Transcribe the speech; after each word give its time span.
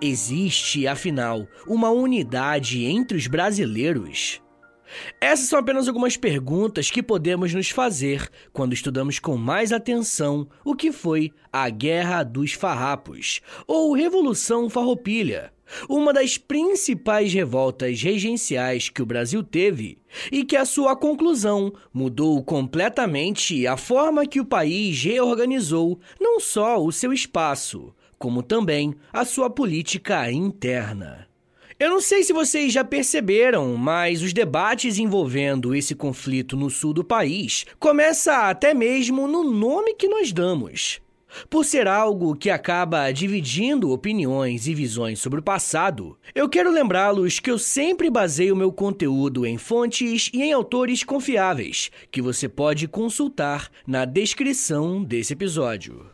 Existe, 0.00 0.86
afinal, 0.86 1.46
uma 1.66 1.90
unidade 1.90 2.84
entre 2.84 3.16
os 3.16 3.26
brasileiros? 3.26 4.42
Essas 5.20 5.48
são 5.48 5.58
apenas 5.58 5.88
algumas 5.88 6.16
perguntas 6.16 6.90
que 6.90 7.02
podemos 7.02 7.52
nos 7.54 7.70
fazer 7.70 8.28
quando 8.52 8.74
estudamos 8.74 9.18
com 9.18 9.36
mais 9.36 9.72
atenção 9.72 10.48
o 10.64 10.74
que 10.74 10.92
foi 10.92 11.32
a 11.52 11.68
Guerra 11.68 12.22
dos 12.22 12.52
Farrapos, 12.52 13.40
ou 13.66 13.94
Revolução 13.94 14.68
Farroupilha, 14.68 15.52
uma 15.88 16.12
das 16.12 16.36
principais 16.36 17.32
revoltas 17.32 18.02
regenciais 18.02 18.88
que 18.88 19.02
o 19.02 19.06
Brasil 19.06 19.42
teve 19.42 19.98
e 20.30 20.44
que 20.44 20.56
a 20.56 20.64
sua 20.64 20.94
conclusão 20.94 21.72
mudou 21.92 22.42
completamente 22.44 23.66
a 23.66 23.76
forma 23.76 24.26
que 24.26 24.40
o 24.40 24.44
país 24.44 25.02
reorganizou 25.02 25.98
não 26.20 26.38
só 26.38 26.84
o 26.84 26.92
seu 26.92 27.12
espaço, 27.12 27.94
como 28.24 28.42
também 28.42 28.94
a 29.12 29.22
sua 29.22 29.50
política 29.50 30.32
interna. 30.32 31.28
Eu 31.78 31.90
não 31.90 32.00
sei 32.00 32.22
se 32.22 32.32
vocês 32.32 32.72
já 32.72 32.82
perceberam, 32.82 33.76
mas 33.76 34.22
os 34.22 34.32
debates 34.32 34.98
envolvendo 34.98 35.74
esse 35.74 35.94
conflito 35.94 36.56
no 36.56 36.70
sul 36.70 36.94
do 36.94 37.04
país 37.04 37.66
começa 37.78 38.48
até 38.48 38.72
mesmo 38.72 39.28
no 39.28 39.44
nome 39.44 39.92
que 39.92 40.08
nós 40.08 40.32
damos. 40.32 41.02
Por 41.50 41.66
ser 41.66 41.86
algo 41.86 42.34
que 42.34 42.48
acaba 42.48 43.12
dividindo 43.12 43.90
opiniões 43.90 44.66
e 44.66 44.72
visões 44.72 45.18
sobre 45.18 45.40
o 45.40 45.42
passado, 45.42 46.16
eu 46.34 46.48
quero 46.48 46.72
lembrá-los 46.72 47.38
que 47.38 47.50
eu 47.50 47.58
sempre 47.58 48.08
baseio 48.08 48.56
meu 48.56 48.72
conteúdo 48.72 49.44
em 49.44 49.58
fontes 49.58 50.30
e 50.32 50.40
em 50.40 50.50
autores 50.54 51.04
confiáveis, 51.04 51.90
que 52.10 52.22
você 52.22 52.48
pode 52.48 52.88
consultar 52.88 53.68
na 53.86 54.06
descrição 54.06 55.04
desse 55.04 55.34
episódio. 55.34 56.13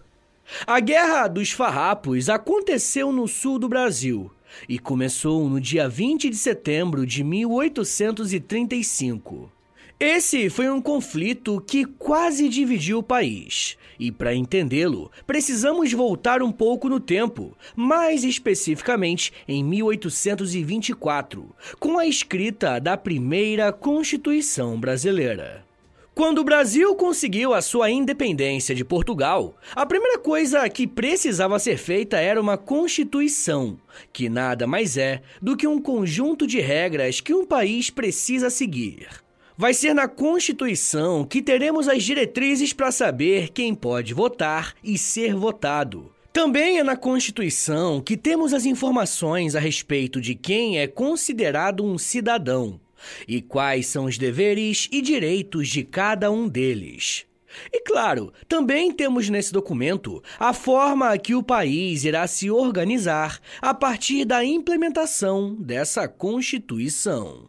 A 0.66 0.80
Guerra 0.80 1.28
dos 1.28 1.50
Farrapos 1.50 2.28
aconteceu 2.28 3.12
no 3.12 3.28
sul 3.28 3.58
do 3.58 3.68
Brasil 3.68 4.30
e 4.68 4.78
começou 4.78 5.48
no 5.48 5.58
dia 5.60 5.88
20 5.88 6.28
de 6.28 6.36
setembro 6.36 7.06
de 7.06 7.24
1835. 7.24 9.50
Esse 9.98 10.48
foi 10.48 10.70
um 10.70 10.80
conflito 10.80 11.60
que 11.66 11.84
quase 11.84 12.48
dividiu 12.48 12.98
o 12.98 13.02
país. 13.02 13.76
E 13.98 14.10
para 14.10 14.34
entendê-lo, 14.34 15.10
precisamos 15.26 15.92
voltar 15.92 16.42
um 16.42 16.50
pouco 16.50 16.88
no 16.88 16.98
tempo, 16.98 17.54
mais 17.76 18.24
especificamente 18.24 19.30
em 19.46 19.62
1824, 19.62 21.54
com 21.78 21.98
a 21.98 22.06
escrita 22.06 22.80
da 22.80 22.96
primeira 22.96 23.70
Constituição 23.70 24.80
Brasileira. 24.80 25.68
Quando 26.14 26.38
o 26.38 26.44
Brasil 26.44 26.94
conseguiu 26.96 27.54
a 27.54 27.62
sua 27.62 27.90
independência 27.90 28.74
de 28.74 28.84
Portugal, 28.84 29.56
a 29.74 29.86
primeira 29.86 30.18
coisa 30.18 30.68
que 30.68 30.86
precisava 30.86 31.58
ser 31.58 31.78
feita 31.78 32.18
era 32.18 32.40
uma 32.40 32.58
Constituição, 32.58 33.78
que 34.12 34.28
nada 34.28 34.66
mais 34.66 34.96
é 34.96 35.22
do 35.40 35.56
que 35.56 35.66
um 35.66 35.80
conjunto 35.80 36.46
de 36.46 36.60
regras 36.60 37.20
que 37.20 37.32
um 37.32 37.46
país 37.46 37.90
precisa 37.90 38.50
seguir. 38.50 39.08
Vai 39.56 39.72
ser 39.72 39.94
na 39.94 40.08
Constituição 40.08 41.24
que 41.24 41.40
teremos 41.40 41.88
as 41.88 42.02
diretrizes 42.02 42.72
para 42.72 42.90
saber 42.90 43.50
quem 43.50 43.74
pode 43.74 44.12
votar 44.12 44.74
e 44.82 44.98
ser 44.98 45.34
votado. 45.34 46.12
Também 46.32 46.78
é 46.78 46.84
na 46.84 46.96
Constituição 46.96 48.00
que 48.00 48.16
temos 48.16 48.52
as 48.52 48.64
informações 48.64 49.54
a 49.54 49.60
respeito 49.60 50.20
de 50.20 50.34
quem 50.34 50.78
é 50.78 50.86
considerado 50.86 51.84
um 51.84 51.96
cidadão 51.98 52.80
e 53.26 53.40
quais 53.40 53.86
são 53.86 54.04
os 54.04 54.18
deveres 54.18 54.88
e 54.92 55.00
direitos 55.00 55.68
de 55.68 55.82
cada 55.84 56.30
um 56.30 56.48
deles. 56.48 57.26
E 57.72 57.80
claro, 57.80 58.32
também 58.48 58.92
temos 58.92 59.28
nesse 59.28 59.52
documento 59.52 60.22
a 60.38 60.52
forma 60.52 61.16
que 61.18 61.34
o 61.34 61.42
país 61.42 62.04
irá 62.04 62.26
se 62.26 62.50
organizar 62.50 63.40
a 63.60 63.74
partir 63.74 64.24
da 64.24 64.44
implementação 64.44 65.54
dessa 65.54 66.06
Constituição. 66.06 67.48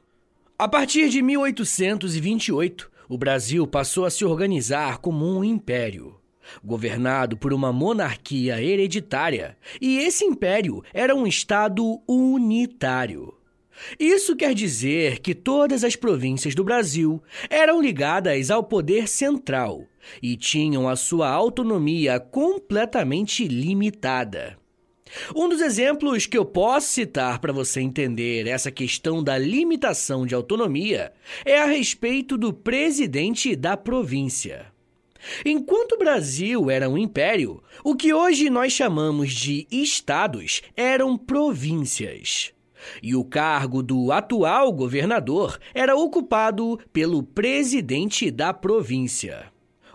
A 0.58 0.68
partir 0.68 1.10
de 1.10 1.22
1828, 1.22 2.92
o 3.10 3.18
Brasil 3.18 3.68
passou 3.68 4.06
a 4.06 4.10
se 4.10 4.24
organizar 4.24 5.00
como 5.00 5.26
um 5.26 5.44
império, 5.44 6.16
governado 6.64 7.36
por 7.36 7.54
uma 7.54 7.74
monarquia 7.74 8.62
hereditária, 8.62 9.58
e 9.82 9.98
esse 9.98 10.24
império 10.24 10.84
era 10.94 11.16
um 11.16 11.28
Estado 11.28 12.02
unitário. 12.08 13.34
Isso 14.00 14.36
quer 14.36 14.54
dizer 14.54 15.20
que 15.20 15.34
todas 15.34 15.84
as 15.84 15.96
províncias 15.96 16.56
do 16.56 16.64
Brasil 16.64 17.22
eram 17.50 17.82
ligadas 17.82 18.52
ao 18.52 18.64
poder 18.64 19.08
central 19.08 19.88
e 20.22 20.36
tinham 20.36 20.88
a 20.88 20.96
sua 20.96 21.30
autonomia 21.30 22.20
completamente 22.20 23.48
limitada. 23.48 24.58
Um 25.36 25.50
dos 25.50 25.62
exemplos 25.62 26.26
que 26.26 26.38
eu 26.38 26.46
posso 26.46 26.88
citar 26.88 27.40
para 27.40 27.52
você 27.52 27.82
entender 27.82 28.48
essa 28.48 28.72
questão 28.72 29.22
da 29.22 29.38
limitação 29.38 30.26
de 30.26 30.34
autonomia 30.34 31.12
é 31.46 31.60
a 31.60 31.66
respeito 31.66 32.38
do 32.38 32.54
presidente 32.54 33.56
da 33.56 33.76
província. 33.76 34.72
Enquanto 35.46 35.94
o 35.94 35.98
Brasil 35.98 36.70
era 36.70 36.90
um 36.90 36.98
império, 36.98 37.62
o 37.84 37.96
que 37.96 38.14
hoje 38.14 38.50
nós 38.50 38.74
chamamos 38.74 39.34
de 39.34 39.68
estados 39.70 40.62
eram 40.76 41.18
províncias. 41.18 42.54
E 43.02 43.16
o 43.16 43.24
cargo 43.24 43.82
do 43.84 44.12
atual 44.12 44.72
governador 44.72 45.60
era 45.74 45.96
ocupado 45.96 46.80
pelo 46.92 47.24
presidente 47.24 48.32
da 48.32 48.54
província. 48.54 49.52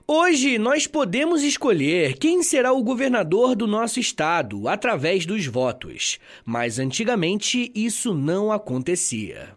Hoje 0.09 0.57
nós 0.57 0.87
podemos 0.87 1.43
escolher 1.43 2.17
quem 2.17 2.41
será 2.41 2.73
o 2.73 2.83
governador 2.85 3.57
do 3.57 3.67
nosso 3.67 3.99
estado 3.99 4.69
através 4.69 5.27
dos 5.27 5.47
votos, 5.47 6.21
mas 6.45 6.79
antigamente 6.79 7.73
isso 7.75 8.15
não 8.15 8.53
acontecia. 8.53 9.57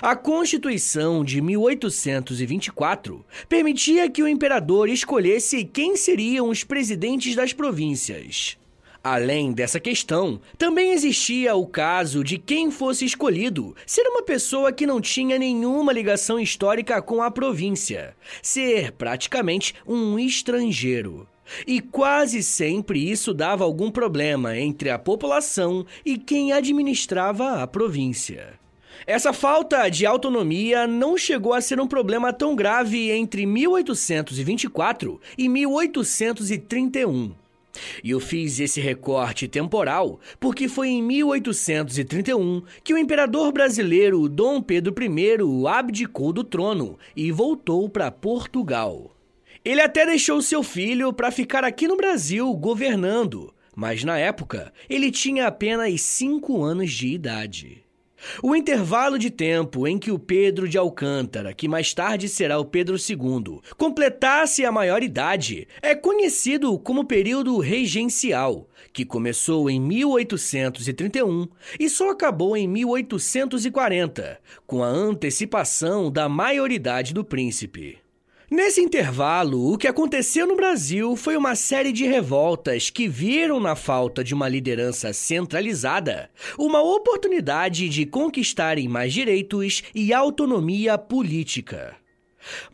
A 0.00 0.14
Constituição 0.14 1.24
de 1.24 1.40
1824 1.40 3.24
permitia 3.48 4.08
que 4.08 4.22
o 4.22 4.28
imperador 4.28 4.88
escolhesse 4.88 5.64
quem 5.64 5.96
seriam 5.96 6.48
os 6.48 6.62
presidentes 6.62 7.34
das 7.34 7.52
províncias. 7.52 8.56
Além 9.04 9.52
dessa 9.52 9.80
questão, 9.80 10.40
também 10.56 10.92
existia 10.92 11.56
o 11.56 11.66
caso 11.66 12.22
de 12.22 12.38
quem 12.38 12.70
fosse 12.70 13.04
escolhido 13.04 13.74
ser 13.84 14.06
uma 14.06 14.22
pessoa 14.22 14.72
que 14.72 14.86
não 14.86 15.00
tinha 15.00 15.36
nenhuma 15.40 15.92
ligação 15.92 16.38
histórica 16.38 17.02
com 17.02 17.20
a 17.20 17.28
província, 17.28 18.14
ser 18.40 18.92
praticamente 18.92 19.74
um 19.84 20.16
estrangeiro. 20.20 21.26
E 21.66 21.80
quase 21.80 22.44
sempre 22.44 23.10
isso 23.10 23.34
dava 23.34 23.64
algum 23.64 23.90
problema 23.90 24.56
entre 24.56 24.88
a 24.88 24.98
população 25.00 25.84
e 26.04 26.16
quem 26.16 26.52
administrava 26.52 27.60
a 27.60 27.66
província. 27.66 28.54
Essa 29.04 29.32
falta 29.32 29.88
de 29.88 30.06
autonomia 30.06 30.86
não 30.86 31.18
chegou 31.18 31.54
a 31.54 31.60
ser 31.60 31.80
um 31.80 31.88
problema 31.88 32.32
tão 32.32 32.54
grave 32.54 33.10
entre 33.10 33.44
1824 33.46 35.20
e 35.36 35.48
1831. 35.48 37.41
E 38.02 38.10
eu 38.10 38.20
fiz 38.20 38.60
esse 38.60 38.80
recorte 38.80 39.48
temporal 39.48 40.20
porque 40.38 40.68
foi 40.68 40.88
em 40.88 41.02
1831 41.02 42.62
que 42.84 42.92
o 42.94 42.98
imperador 42.98 43.52
brasileiro 43.52 44.28
Dom 44.28 44.60
Pedro 44.60 44.94
I 45.00 45.66
abdicou 45.66 46.32
do 46.32 46.44
trono 46.44 46.98
e 47.16 47.32
voltou 47.32 47.88
para 47.88 48.10
Portugal. 48.10 49.16
Ele 49.64 49.80
até 49.80 50.04
deixou 50.04 50.42
seu 50.42 50.62
filho 50.62 51.12
para 51.12 51.30
ficar 51.30 51.64
aqui 51.64 51.86
no 51.86 51.96
Brasil 51.96 52.52
governando, 52.54 53.54
mas 53.76 54.02
na 54.02 54.18
época 54.18 54.72
ele 54.90 55.10
tinha 55.10 55.46
apenas 55.46 56.00
5 56.02 56.62
anos 56.62 56.92
de 56.92 57.08
idade. 57.08 57.81
O 58.42 58.54
intervalo 58.54 59.18
de 59.18 59.30
tempo 59.30 59.86
em 59.86 59.98
que 59.98 60.10
o 60.10 60.18
Pedro 60.18 60.68
de 60.68 60.78
Alcântara, 60.78 61.52
que 61.52 61.68
mais 61.68 61.92
tarde 61.94 62.28
será 62.28 62.58
o 62.58 62.64
Pedro 62.64 62.96
II, 62.96 63.60
completasse 63.76 64.64
a 64.64 64.72
maioridade 64.72 65.66
é 65.80 65.94
conhecido 65.94 66.78
como 66.78 67.04
período 67.04 67.58
regencial, 67.58 68.68
que 68.92 69.04
começou 69.04 69.70
em 69.70 69.80
1831 69.80 71.48
e 71.78 71.88
só 71.88 72.10
acabou 72.10 72.56
em 72.56 72.68
1840, 72.68 74.38
com 74.66 74.82
a 74.82 74.88
antecipação 74.88 76.10
da 76.10 76.28
maioridade 76.28 77.14
do 77.14 77.24
príncipe. 77.24 78.01
Nesse 78.52 78.82
intervalo, 78.82 79.72
o 79.72 79.78
que 79.78 79.88
aconteceu 79.88 80.46
no 80.46 80.54
Brasil 80.54 81.16
foi 81.16 81.38
uma 81.38 81.54
série 81.54 81.90
de 81.90 82.04
revoltas 82.04 82.90
que 82.90 83.08
viram 83.08 83.58
na 83.58 83.74
falta 83.74 84.22
de 84.22 84.34
uma 84.34 84.46
liderança 84.46 85.10
centralizada 85.14 86.28
uma 86.58 86.82
oportunidade 86.82 87.88
de 87.88 88.04
conquistarem 88.04 88.86
mais 88.88 89.14
direitos 89.14 89.82
e 89.94 90.12
autonomia 90.12 90.98
política. 90.98 91.96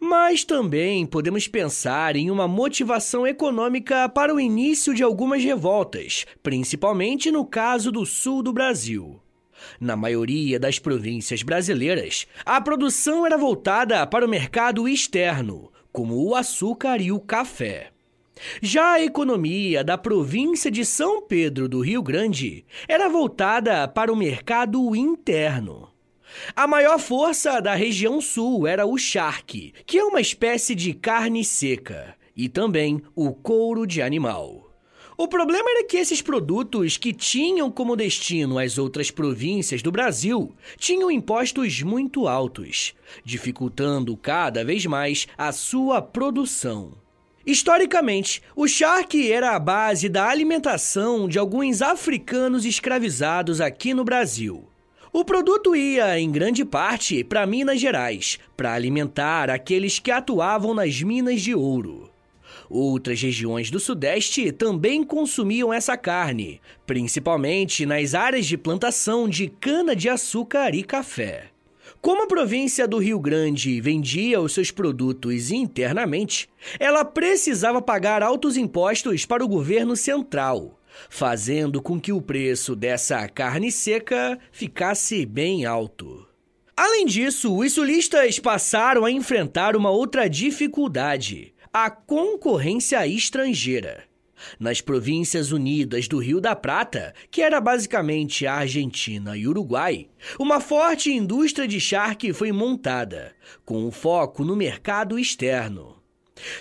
Mas 0.01 0.43
também 0.43 1.07
podemos 1.07 1.47
pensar 1.47 2.17
em 2.17 2.29
uma 2.29 2.49
motivação 2.49 3.25
econômica 3.25 4.09
para 4.09 4.35
o 4.35 4.41
início 4.41 4.93
de 4.93 5.05
algumas 5.05 5.45
revoltas, 5.45 6.27
principalmente 6.43 7.31
no 7.31 7.47
caso 7.47 7.93
do 7.93 8.05
sul 8.05 8.43
do 8.43 8.53
Brasil. 8.53 9.21
Na 9.81 9.97
maioria 9.97 10.59
das 10.59 10.79
províncias 10.79 11.43
brasileiras, 11.43 12.27
a 12.45 12.61
produção 12.61 13.25
era 13.25 13.37
voltada 13.37 14.07
para 14.07 14.25
o 14.25 14.29
mercado 14.29 14.89
externo, 14.89 15.73
como 15.93 16.15
o 16.25 16.35
açúcar 16.35 17.01
e 17.01 17.11
o 17.13 17.21
café. 17.21 17.91
Já 18.63 18.93
a 18.93 19.03
economia 19.03 19.83
da 19.83 19.99
província 19.99 20.71
de 20.71 20.85
São 20.85 21.23
Pedro 21.23 21.69
do 21.69 21.81
Rio 21.81 22.03
Grande 22.03 22.65
era 22.87 23.09
voltada 23.09 23.89
para 23.89 24.13
o 24.13 24.17
mercado 24.17 24.95
interno. 24.95 25.89
A 26.55 26.67
maior 26.67 26.99
força 26.99 27.61
da 27.61 27.75
região 27.75 28.21
sul 28.21 28.67
era 28.67 28.87
o 28.87 28.97
charque, 28.99 29.73
que 29.87 29.99
é 29.99 30.05
uma 30.05 30.21
espécie 30.21 30.75
de 30.75 30.93
carne 30.93 31.45
seca, 31.45 32.15
e 32.37 32.49
também 32.49 33.03
o 33.15 33.33
couro 33.33 33.87
de 33.87 34.03
animal. 34.03 34.68
O 35.21 35.27
problema 35.27 35.69
era 35.69 35.85
que 35.85 35.97
esses 35.97 36.23
produtos 36.23 36.97
que 36.97 37.13
tinham 37.13 37.73
como 37.73 37.97
destino 37.97 38.57
as 38.57 38.79
outras 38.79 39.11
províncias 39.11 39.83
do 39.83 39.91
Brasil 39.91 40.55
tinham 40.77 41.11
impostos 41.11 41.83
muito 41.83 42.29
altos, 42.29 42.95
dificultando 43.25 44.17
cada 44.17 44.65
vez 44.65 44.87
mais 44.87 45.27
a 45.37 45.51
sua 45.51 46.01
produção. 46.01 46.93
Historicamente, 47.45 48.41
o 48.55 48.69
charque 48.69 49.33
era 49.33 49.57
a 49.57 49.59
base 49.59 50.09
da 50.09 50.29
alimentação 50.29 51.29
de 51.29 51.37
alguns 51.37 51.83
africanos 51.83 52.65
escravizados 52.65 53.61
aqui 53.61 53.93
no 53.93 54.05
Brasil. 54.05 54.69
O 55.13 55.25
produto 55.25 55.75
ia, 55.75 56.17
em 56.17 56.31
grande 56.31 56.65
parte, 56.65 57.25
para 57.25 57.45
Minas 57.45 57.81
Gerais, 57.81 58.39
para 58.57 58.73
alimentar 58.73 59.51
aqueles 59.51 59.99
que 59.99 60.13
atuavam 60.13 60.75
nas 60.75 61.03
minas 61.03 61.43
de 61.43 61.57
ouro. 61.57 62.09
Outras 62.71 63.21
regiões 63.23 63.71
do 63.71 63.81
Sudeste 63.81 64.53
também 64.53 65.03
consumiam 65.03 65.73
essa 65.73 65.97
carne, 65.97 66.61
principalmente 66.87 67.87
nas 67.87 68.15
áreas 68.15 68.45
de 68.45 68.59
plantação 68.59 69.29
de 69.29 69.49
cana-de-açúcar 69.49 70.75
e 70.75 70.83
café. 70.83 71.47
Como 72.01 72.23
a 72.23 72.27
província 72.27 72.87
do 72.87 72.99
Rio 72.99 73.19
Grande 73.19 73.81
vendia 73.81 74.41
os 74.41 74.53
seus 74.53 74.71
produtos 74.71 75.51
internamente, 75.51 76.49
ela 76.79 77.05
precisava 77.05 77.81
pagar 77.81 78.23
altos 78.23 78.57
impostos 78.57 79.25
para 79.25 79.45
o 79.45 79.49
governo 79.49 79.97
central, 79.97 80.79
fazendo 81.09 81.81
com 81.81 81.99
que 81.99 82.13
o 82.13 82.21
preço 82.21 82.77
dessa 82.77 83.27
carne 83.29 83.73
seca 83.73 84.39
ficasse 84.53 85.25
bem 85.25 85.65
alto. 85.65 86.27
Além 86.77 87.07
disso, 87.07 87.57
os 87.57 87.73
sulistas 87.73 88.39
passaram 88.39 89.05
a 89.05 89.11
enfrentar 89.11 89.75
uma 89.75 89.91
outra 89.91 90.29
dificuldade: 90.29 91.53
a 91.85 91.91
concorrência 91.91 93.07
estrangeira. 93.07 94.05
Nas 94.59 94.81
províncias 94.81 95.53
unidas 95.53 96.09
do 96.09 96.19
Rio 96.19 96.41
da 96.41 96.55
Prata, 96.55 97.15
que 97.31 97.43
era 97.43 97.61
basicamente 97.61 98.47
a 98.47 98.55
Argentina 98.55 99.37
e 99.37 99.47
Uruguai, 99.47 100.09
uma 100.39 100.61
forte 100.61 101.13
indústria 101.13 101.67
de 101.67 101.81
charque 101.81 102.33
foi 102.33 102.53
montada, 102.53 103.35
com 103.65 103.85
um 103.85 103.91
foco 103.91 104.45
no 104.45 104.57
mercado 104.57 105.19
externo. 105.19 105.97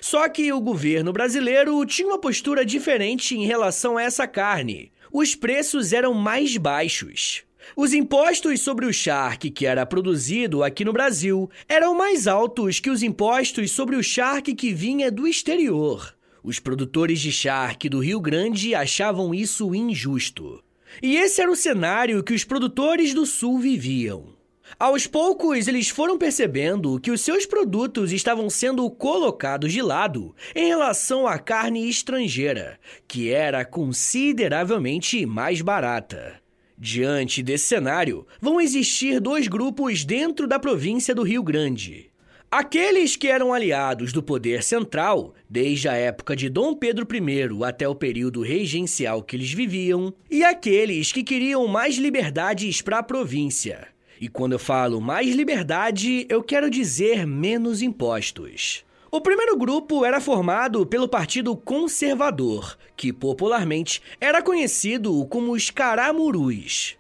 Só 0.02 0.28
que 0.28 0.52
o 0.52 0.60
governo 0.60 1.14
brasileiro 1.14 1.86
tinha 1.86 2.08
uma 2.08 2.20
postura 2.20 2.66
diferente 2.66 3.36
em 3.36 3.46
relação 3.46 3.98
a 3.98 4.04
essa 4.04 4.28
carne. 4.28 4.92
Os 5.12 5.36
preços 5.36 5.94
eram 5.94 6.14
mais 6.14 6.58
baixos. 6.58 7.47
Os 7.76 7.94
impostos 7.94 8.62
sobre 8.62 8.86
o 8.86 8.94
charque 8.94 9.50
que 9.50 9.66
era 9.66 9.86
produzido 9.86 10.64
aqui 10.64 10.86
no 10.86 10.94
Brasil 10.94 11.50
eram 11.68 11.96
mais 11.96 12.28
altos 12.28 12.80
que 12.80 12.90
os 12.90 13.04
impostos 13.04 13.72
sobre 13.72 13.96
o 13.96 14.04
charque 14.04 14.56
que 14.56 14.74
vinha 14.74 15.12
do 15.12 15.28
exterior. 15.28 16.16
Os 16.44 16.60
produtores 16.60 17.20
de 17.20 17.32
charque 17.32 17.90
do 17.90 18.00
Rio 18.00 18.22
Grande 18.22 18.74
achavam 18.74 19.34
isso 19.34 19.76
injusto. 19.76 20.64
E 21.02 21.18
esse 21.18 21.42
era 21.42 21.52
o 21.52 21.56
cenário 21.56 22.24
que 22.24 22.34
os 22.34 22.44
produtores 22.44 23.14
do 23.14 23.26
Sul 23.26 23.60
viviam. 23.60 24.38
Aos 24.80 25.08
poucos, 25.08 25.68
eles 25.68 25.90
foram 25.90 26.18
percebendo 26.18 27.00
que 27.00 27.12
os 27.12 27.22
seus 27.22 27.46
produtos 27.46 28.12
estavam 28.12 28.50
sendo 28.50 28.90
colocados 28.90 29.72
de 29.72 29.82
lado 29.82 30.36
em 30.56 30.68
relação 30.68 31.26
à 31.26 31.40
carne 31.40 31.88
estrangeira, 31.90 32.80
que 33.08 33.32
era 33.32 33.64
consideravelmente 33.64 35.26
mais 35.26 35.62
barata. 35.62 36.42
Diante 36.80 37.42
desse 37.42 37.66
cenário, 37.66 38.28
vão 38.40 38.62
existir 38.62 39.20
dois 39.20 39.48
grupos 39.48 40.06
dentro 40.06 40.48
da 40.48 40.60
província 40.60 41.16
do 41.16 41.24
Rio 41.24 41.42
Grande. 41.42 42.12
Aqueles 42.52 43.16
que 43.16 43.28
eram 43.28 43.52
aliados 43.52 44.14
do 44.14 44.22
poder 44.22 44.64
central, 44.64 45.34
desde 45.50 45.90
a 45.90 45.94
época 45.94 46.36
de 46.36 46.50
Dom 46.50 46.76
Pedro 46.76 47.08
I 47.12 47.64
até 47.66 47.88
o 47.90 47.96
período 47.96 48.42
regencial 48.42 49.24
que 49.24 49.36
eles 49.36 49.52
viviam, 49.52 50.14
e 50.30 50.44
aqueles 50.44 51.12
que 51.12 51.24
queriam 51.24 51.68
mais 51.68 51.98
liberdades 51.98 52.80
para 52.82 53.00
a 53.00 53.04
província. 53.04 53.88
E 54.22 54.30
quando 54.30 54.54
eu 54.54 54.60
falo 54.60 55.02
mais 55.02 55.36
liberdade, 55.36 56.28
eu 56.30 56.44
quero 56.44 56.70
dizer 56.70 57.26
menos 57.26 57.82
impostos. 57.82 58.86
O 59.10 59.22
primeiro 59.22 59.56
grupo 59.56 60.04
era 60.04 60.20
formado 60.20 60.86
pelo 60.86 61.08
Partido 61.08 61.56
Conservador, 61.56 62.78
que 62.96 63.14
popularmente 63.14 64.02
era 64.20 64.42
conhecido 64.42 65.26
como 65.28 65.54
os 65.54 65.70
Caramurus. 65.70 66.98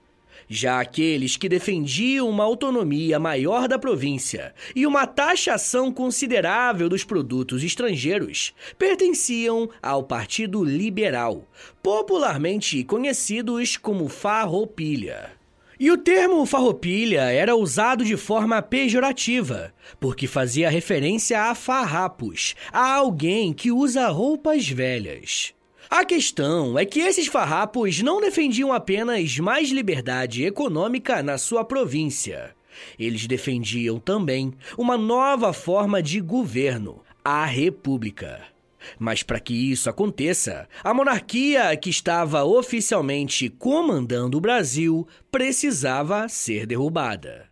Já 0.47 0.79
aqueles 0.79 1.35
que 1.35 1.49
defendiam 1.49 2.29
uma 2.29 2.45
autonomia 2.45 3.19
maior 3.19 3.67
da 3.67 3.77
província 3.77 4.55
e 4.73 4.87
uma 4.87 5.05
taxação 5.05 5.91
considerável 5.91 6.87
dos 6.87 7.03
produtos 7.03 7.61
estrangeiros 7.61 8.53
pertenciam 8.77 9.69
ao 9.83 10.01
Partido 10.01 10.63
Liberal, 10.63 11.45
popularmente 11.83 12.81
conhecidos 12.85 13.75
como 13.75 14.07
Farroupilha. 14.07 15.36
E 15.79 15.91
o 15.91 15.97
termo 15.97 16.43
farroupilha 16.45 17.31
era 17.31 17.55
usado 17.55 18.03
de 18.03 18.17
forma 18.17 18.61
pejorativa, 18.63 19.71
porque 19.99 20.25
fazia 20.25 20.71
referência 20.71 21.43
a 21.43 21.53
farrapos, 21.53 22.55
a 22.71 22.95
alguém 22.95 23.53
que 23.53 23.71
usa 23.71 24.07
roupas 24.07 24.67
velhas. 24.67 25.53
A 25.89 26.03
questão 26.03 26.79
é 26.79 26.85
que 26.85 26.99
esses 26.99 27.27
farrapos 27.27 28.01
não 28.01 28.19
defendiam 28.19 28.73
apenas 28.73 29.37
mais 29.37 29.69
liberdade 29.69 30.43
econômica 30.43 31.21
na 31.21 31.37
sua 31.37 31.63
província. 31.63 32.55
Eles 32.97 33.27
defendiam 33.27 33.99
também 33.99 34.53
uma 34.77 34.97
nova 34.97 35.53
forma 35.53 36.01
de 36.01 36.19
governo, 36.19 37.01
a 37.23 37.45
república. 37.45 38.56
Mas 38.99 39.23
para 39.23 39.39
que 39.39 39.53
isso 39.53 39.89
aconteça, 39.89 40.67
a 40.83 40.93
monarquia 40.93 41.75
que 41.77 41.89
estava 41.89 42.43
oficialmente 42.43 43.49
comandando 43.49 44.37
o 44.37 44.41
Brasil 44.41 45.07
precisava 45.31 46.27
ser 46.27 46.65
derrubada. 46.65 47.47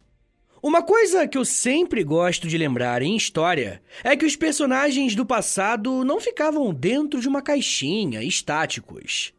Uma 0.62 0.82
coisa 0.82 1.28
que 1.28 1.38
eu 1.38 1.46
sempre 1.46 2.04
gosto 2.04 2.48
de 2.48 2.58
lembrar 2.58 3.04
em 3.04 3.16
história 3.16 3.84
é 4.04 4.16
que 4.18 4.26
os 4.26 4.36
personagens 4.36 5.14
do 5.14 5.24
passado 5.24 6.04
não 6.04 6.20
ficavam 6.20 6.74
dentro 6.74 7.22
de 7.22 7.28
uma 7.28 7.40
caixinha, 7.40 8.24
estáticos. 8.24 9.32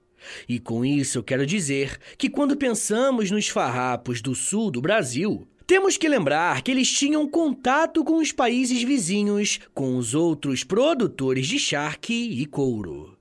E 0.48 0.60
com 0.60 0.84
isso 0.84 1.18
eu 1.18 1.24
quero 1.24 1.44
dizer 1.44 1.98
que 2.16 2.30
quando 2.30 2.56
pensamos 2.56 3.30
nos 3.30 3.48
farrapos 3.48 4.22
do 4.22 4.36
sul 4.36 4.70
do 4.70 4.80
Brasil, 4.80 5.46
temos 5.66 5.96
que 5.96 6.08
lembrar 6.08 6.62
que 6.62 6.70
eles 6.70 6.90
tinham 6.90 7.28
contato 7.28 8.04
com 8.04 8.18
os 8.18 8.30
países 8.30 8.82
vizinhos, 8.82 9.58
com 9.74 9.96
os 9.96 10.14
outros 10.14 10.62
produtores 10.62 11.46
de 11.48 11.58
charque 11.58 12.14
e 12.14 12.46
couro. 12.46 13.16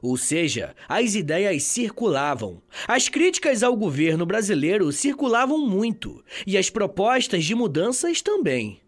Ou 0.00 0.16
seja, 0.16 0.74
as 0.88 1.14
ideias 1.14 1.62
circulavam. 1.64 2.62
As 2.88 3.08
críticas 3.10 3.62
ao 3.62 3.76
governo 3.76 4.24
brasileiro 4.24 4.90
circulavam 4.92 5.58
muito, 5.58 6.24
e 6.46 6.56
as 6.56 6.70
propostas 6.70 7.44
de 7.44 7.54
mudanças 7.54 8.22
também. 8.22 8.80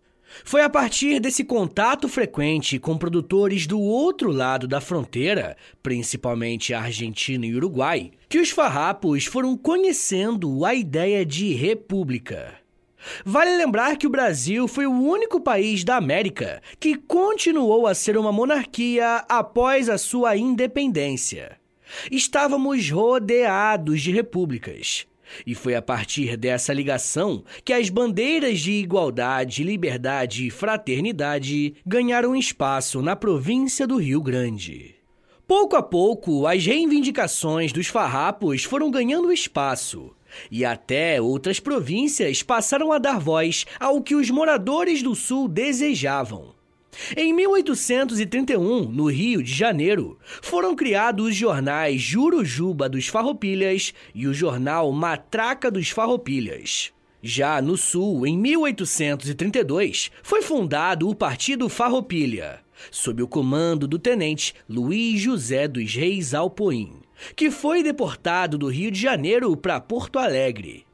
Foi 0.45 0.63
a 0.63 0.69
partir 0.69 1.21
desse 1.21 1.45
contato 1.45 2.09
frequente 2.09 2.79
com 2.79 2.97
produtores 2.97 3.67
do 3.67 3.81
outro 3.81 4.31
lado 4.31 4.67
da 4.67 4.81
fronteira, 4.81 5.57
principalmente 5.83 6.75
Argentina 6.75 7.47
e 7.47 7.55
Uruguai, 7.55 8.11
que 8.29 8.39
os 8.39 8.51
farrapos 8.51 9.27
foram 9.27 9.57
conhecendo 9.57 10.65
a 10.65 10.75
ideia 10.75 11.25
de 11.25 11.53
república. 11.53 12.66
Vale 13.25 13.57
lembrar 13.57 13.97
que 13.97 14.07
o 14.07 14.11
Brasil 14.11 14.67
foi 14.67 14.87
o 14.87 14.93
único 14.93 15.41
país 15.41 15.85
da 15.85 15.97
América 15.97 16.63
que 16.79 16.97
continuou 16.97 17.87
a 17.87 17.95
ser 17.95 18.17
uma 18.17 18.33
monarquia 18.33 19.25
após 19.29 19.89
a 19.89 19.99
sua 19.99 20.37
independência. 20.37 21.59
Estávamos 22.11 22.91
rodeados 22.91 24.01
de 24.01 24.11
repúblicas. 24.11 25.07
E 25.47 25.55
foi 25.55 25.75
a 25.75 25.83
partir 25.83 26.37
dessa 26.37 26.73
ligação 26.73 27.45
que 27.65 27.73
as 27.73 27.89
bandeiras 27.91 28.61
de 28.61 28.73
igualdade, 28.73 29.65
liberdade 29.65 30.47
e 30.47 30.51
fraternidade 30.51 31.75
ganharam 31.85 32.37
espaço 32.37 33.03
na 33.03 33.17
província 33.17 33.87
do 33.87 33.97
Rio 33.97 34.21
Grande. 34.21 34.95
Pouco 35.47 35.77
a 35.77 35.83
pouco, 35.83 36.47
as 36.47 36.65
reivindicações 36.65 37.73
dos 37.73 37.87
farrapos 37.87 38.65
foram 38.65 38.91
ganhando 38.91 39.33
espaço. 39.33 40.16
E 40.51 40.65
até 40.65 41.21
outras 41.21 41.61
províncias 41.61 42.43
passaram 42.43 42.93
a 42.93 42.99
dar 42.99 43.19
voz 43.19 43.67
ao 43.79 44.03
que 44.03 44.15
os 44.15 44.31
moradores 44.31 45.03
do 45.03 45.15
Sul 45.15 45.49
desejavam. 45.49 46.55
Em 47.17 47.33
1831, 47.33 48.89
no 48.89 49.11
Rio 49.11 49.43
de 49.43 49.53
Janeiro, 49.53 50.19
foram 50.43 50.75
criados 50.75 51.27
os 51.27 51.37
jornais 51.37 52.01
Jurujuba 52.01 52.89
dos 52.89 53.07
Farroupilhas 53.07 53.93
e 54.15 54.27
o 54.27 54.35
jornal 54.35 54.91
Matraca 54.93 55.71
dos 55.71 55.91
Farroupilhas. 55.91 56.93
Já 57.23 57.61
no 57.61 57.77
Sul, 57.77 58.27
em 58.27 58.39
1832, 58.39 60.11
foi 60.23 60.43
fundado 60.43 61.09
o 61.09 61.15
Partido 61.15 61.69
Farroupilha, 61.69 62.61
sob 62.91 63.23
o 63.23 63.29
comando 63.29 63.87
do 63.87 63.99
tenente 63.99 64.55
Luiz 64.69 65.21
José 65.21 65.67
dos 65.67 65.95
Reis 65.95 66.35
Alpoim, 66.35 67.01
que 67.35 67.51
foi 67.51 67.83
deportado 67.83 68.59
do 68.59 68.69
Rio 68.69 68.91
de 68.91 69.01
Janeiro 69.01 69.57
para 69.57 69.81
Porto 69.81 70.19
Alegre. 70.19 70.87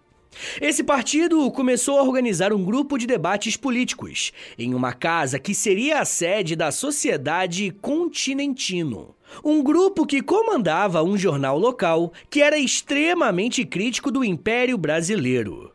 Esse 0.61 0.83
partido 0.83 1.51
começou 1.51 1.99
a 1.99 2.03
organizar 2.03 2.53
um 2.53 2.65
grupo 2.65 2.97
de 2.97 3.07
debates 3.07 3.57
políticos 3.57 4.33
em 4.59 4.75
uma 4.75 4.93
casa 4.93 5.39
que 5.39 5.55
seria 5.55 6.01
a 6.01 6.05
sede 6.05 6.57
da 6.57 6.71
Sociedade 6.71 7.71
Continentino. 7.83 9.15
Um 9.45 9.63
grupo 9.63 10.07
que 10.07 10.23
comandava 10.23 11.03
um 11.03 11.17
jornal 11.17 11.59
local 11.59 12.13
que 12.31 12.43
era 12.43 12.59
extremamente 12.59 13.65
crítico 13.65 14.11
do 14.11 14.25
Império 14.25 14.77
Brasileiro. 14.77 15.73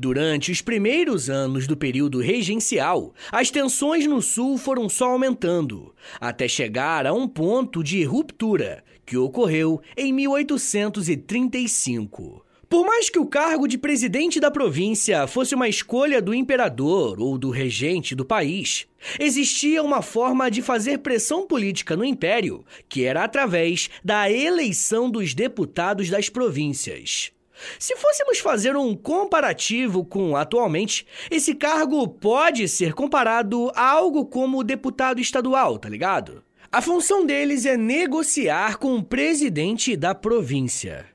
Durante 0.00 0.52
os 0.52 0.62
primeiros 0.62 1.28
anos 1.28 1.66
do 1.66 1.76
período 1.76 2.20
regencial, 2.20 3.12
as 3.32 3.50
tensões 3.50 4.06
no 4.06 4.22
Sul 4.22 4.56
foram 4.56 4.88
só 4.88 5.10
aumentando, 5.10 5.92
até 6.20 6.46
chegar 6.46 7.04
a 7.04 7.12
um 7.12 7.26
ponto 7.26 7.82
de 7.82 8.04
ruptura, 8.04 8.84
que 9.08 9.16
ocorreu 9.16 9.80
em 9.96 10.12
1835. 10.12 12.44
Por 12.68 12.84
mais 12.84 13.08
que 13.08 13.18
o 13.18 13.24
cargo 13.24 13.66
de 13.66 13.78
presidente 13.78 14.38
da 14.38 14.50
província 14.50 15.26
fosse 15.26 15.54
uma 15.54 15.66
escolha 15.66 16.20
do 16.20 16.34
imperador 16.34 17.18
ou 17.18 17.38
do 17.38 17.48
regente 17.48 18.14
do 18.14 18.26
país, 18.26 18.86
existia 19.18 19.82
uma 19.82 20.02
forma 20.02 20.50
de 20.50 20.60
fazer 20.60 20.98
pressão 20.98 21.46
política 21.46 21.96
no 21.96 22.04
império, 22.04 22.62
que 22.86 23.04
era 23.04 23.24
através 23.24 23.88
da 24.04 24.30
eleição 24.30 25.10
dos 25.10 25.32
deputados 25.32 26.10
das 26.10 26.28
províncias. 26.28 27.32
Se 27.78 27.96
fôssemos 27.96 28.38
fazer 28.38 28.76
um 28.76 28.94
comparativo 28.94 30.04
com 30.04 30.36
atualmente, 30.36 31.06
esse 31.30 31.54
cargo 31.54 32.06
pode 32.06 32.68
ser 32.68 32.92
comparado 32.92 33.72
a 33.74 33.88
algo 33.88 34.26
como 34.26 34.62
deputado 34.62 35.18
estadual, 35.18 35.78
tá 35.78 35.88
ligado? 35.88 36.44
A 36.70 36.82
função 36.82 37.24
deles 37.24 37.64
é 37.64 37.78
negociar 37.78 38.76
com 38.76 38.96
o 38.96 39.02
presidente 39.02 39.96
da 39.96 40.14
província. 40.14 41.06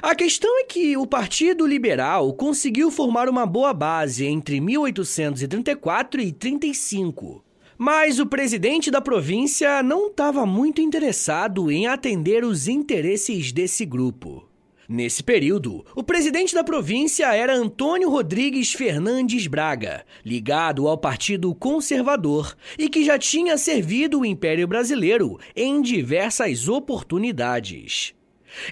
A 0.00 0.14
questão 0.14 0.58
é 0.58 0.64
que 0.64 0.96
o 0.96 1.06
Partido 1.06 1.66
Liberal 1.66 2.32
conseguiu 2.32 2.90
formar 2.90 3.28
uma 3.28 3.44
boa 3.44 3.74
base 3.74 4.24
entre 4.24 4.58
1834 4.58 6.22
e 6.22 6.32
35. 6.32 7.44
Mas 7.76 8.18
o 8.18 8.24
presidente 8.24 8.90
da 8.90 9.02
província 9.02 9.82
não 9.82 10.06
estava 10.06 10.46
muito 10.46 10.80
interessado 10.80 11.70
em 11.70 11.86
atender 11.86 12.42
os 12.42 12.66
interesses 12.66 13.52
desse 13.52 13.84
grupo. 13.84 14.48
Nesse 14.88 15.20
período, 15.20 15.84
o 15.96 16.02
presidente 16.02 16.54
da 16.54 16.62
província 16.62 17.34
era 17.34 17.52
Antônio 17.52 18.08
Rodrigues 18.08 18.72
Fernandes 18.72 19.48
Braga, 19.48 20.04
ligado 20.24 20.86
ao 20.86 20.96
Partido 20.96 21.52
Conservador 21.56 22.56
e 22.78 22.88
que 22.88 23.04
já 23.04 23.18
tinha 23.18 23.58
servido 23.58 24.20
o 24.20 24.24
Império 24.24 24.68
Brasileiro 24.68 25.40
em 25.56 25.82
diversas 25.82 26.68
oportunidades. 26.68 28.14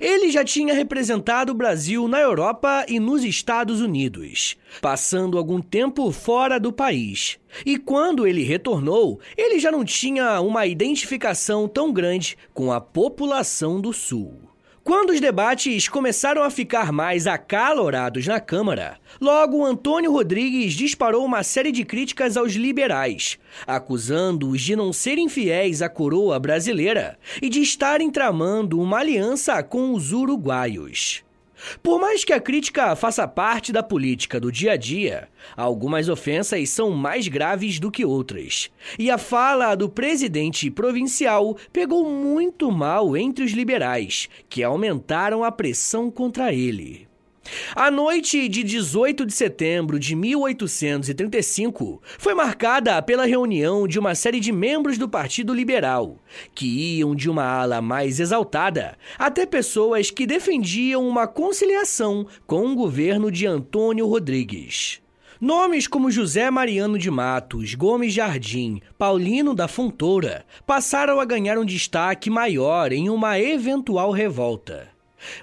Ele 0.01 0.31
já 0.31 0.45
tinha 0.45 0.73
representado 0.73 1.51
o 1.51 1.55
Brasil 1.55 2.07
na 2.07 2.21
Europa 2.21 2.87
e 2.89 3.01
nos 3.01 3.25
Estados 3.25 3.81
Unidos, 3.81 4.57
passando 4.81 5.37
algum 5.37 5.61
tempo 5.61 6.11
fora 6.13 6.61
do 6.61 6.73
país. 6.73 7.39
E 7.67 7.77
quando 7.77 8.25
ele 8.25 8.45
retornou, 8.45 9.21
ele 9.37 9.59
já 9.59 9.73
não 9.73 9.85
tinha 9.85 10.41
uma 10.41 10.65
identificação 10.65 11.67
tão 11.67 11.93
grande 11.93 12.39
com 12.55 12.73
a 12.73 12.81
população 12.81 13.81
do 13.81 13.93
Sul. 13.93 14.54
Quando 14.85 15.15
os 15.15 15.21
debates 15.21 15.89
começaram 15.89 16.43
a 16.43 16.51
ficar 16.51 16.93
mais 16.93 17.27
acalorados 17.27 18.27
na 18.27 18.39
Câmara, 18.39 18.99
logo 19.19 19.65
Antônio 19.65 20.13
Rodrigues 20.13 20.75
disparou 20.75 21.25
uma 21.25 21.43
série 21.43 21.73
de 21.73 21.87
críticas 21.87 22.37
aos 22.37 22.53
liberais, 22.53 23.39
acusando-os 23.67 24.61
de 24.61 24.77
não 24.77 24.93
serem 24.93 25.27
fiéis 25.27 25.81
à 25.81 25.89
coroa 25.89 26.39
brasileira 26.39 27.19
e 27.41 27.49
de 27.49 27.63
estarem 27.63 28.11
tramando 28.11 28.79
uma 28.79 28.99
aliança 28.99 29.63
com 29.63 29.95
os 29.95 30.13
uruguaios. 30.13 31.25
Por 31.83 32.01
mais 32.01 32.25
que 32.25 32.33
a 32.33 32.41
crítica 32.41 32.95
faça 32.97 33.27
parte 33.27 33.73
da 33.73 33.83
política 33.83 34.39
do 34.41 34.51
dia 34.51 34.73
a 34.73 34.77
dia, 34.77 35.29
algumas 35.57 36.09
ofensas 36.09 36.69
são 36.71 36.91
mais 36.91 37.29
graves 37.29 37.79
do 37.79 37.91
que 37.91 38.05
outras. 38.05 38.71
E 38.99 39.11
a 39.11 39.19
fala 39.19 39.75
do 39.75 39.89
presidente 39.89 40.71
provincial 40.71 41.57
pegou 41.73 42.09
muito 42.11 42.71
mal 42.71 43.17
entre 43.17 43.45
os 43.45 43.53
liberais, 43.53 44.29
que 44.49 44.63
aumentaram 44.63 45.45
a 45.45 45.51
pressão 45.51 46.11
contra 46.11 46.53
ele. 46.53 47.09
A 47.75 47.91
noite 47.91 48.49
de 48.49 48.63
18 48.63 49.27
de 49.27 49.33
setembro 49.33 49.99
de 49.99 50.15
1835 50.17 52.01
foi 52.19 52.35
marcada 52.35 53.01
pela 53.03 53.27
reunião 53.27 53.87
de 53.87 53.99
uma 53.99 54.15
série 54.15 54.41
de 54.41 54.51
membros 54.53 54.97
do 54.97 55.09
Partido 55.09 55.53
Liberal, 55.53 56.19
que 56.55 56.99
iam 56.99 57.15
de 57.15 57.29
uma 57.29 57.45
ala 57.45 57.83
mais 57.83 58.21
exaltada 58.21 58.97
até 59.19 59.45
pessoas 59.45 60.11
que 60.11 60.27
defendiam 60.27 61.07
uma 61.07 61.27
conciliação 61.27 62.27
com 62.47 62.67
o 62.67 62.75
governo 62.75 63.31
de 63.31 63.47
Antônio 63.47 64.07
Rodrigues. 64.07 65.01
Nomes 65.41 65.87
como 65.87 66.11
José 66.11 66.51
Mariano 66.51 66.99
de 66.99 67.11
Matos, 67.11 67.75
Gomes 67.75 68.15
Jardim, 68.15 68.81
Paulino 68.97 69.55
da 69.55 69.69
Fontoura 69.69 70.47
passaram 70.67 71.21
a 71.21 71.25
ganhar 71.25 71.59
um 71.59 71.65
destaque 71.65 72.31
maior 72.31 72.93
em 72.93 73.11
uma 73.11 73.39
eventual 73.39 74.11
revolta. 74.11 74.94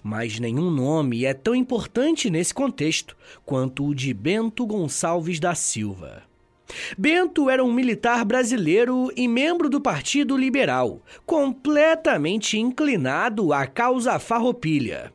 Mas 0.03 0.39
nenhum 0.39 0.69
nome 0.69 1.25
é 1.25 1.33
tão 1.33 1.55
importante 1.55 2.29
nesse 2.29 2.53
contexto 2.53 3.15
quanto 3.45 3.88
o 3.88 3.95
de 3.95 4.13
Bento 4.13 4.65
Gonçalves 4.65 5.39
da 5.39 5.55
Silva. 5.55 6.23
Bento 6.97 7.50
era 7.50 7.63
um 7.63 7.71
militar 7.71 8.23
brasileiro 8.23 9.11
e 9.15 9.27
membro 9.27 9.69
do 9.69 9.81
Partido 9.81 10.38
Liberal, 10.38 11.01
completamente 11.25 12.57
inclinado 12.57 13.51
à 13.51 13.67
causa 13.67 14.17
farroupilha. 14.19 15.13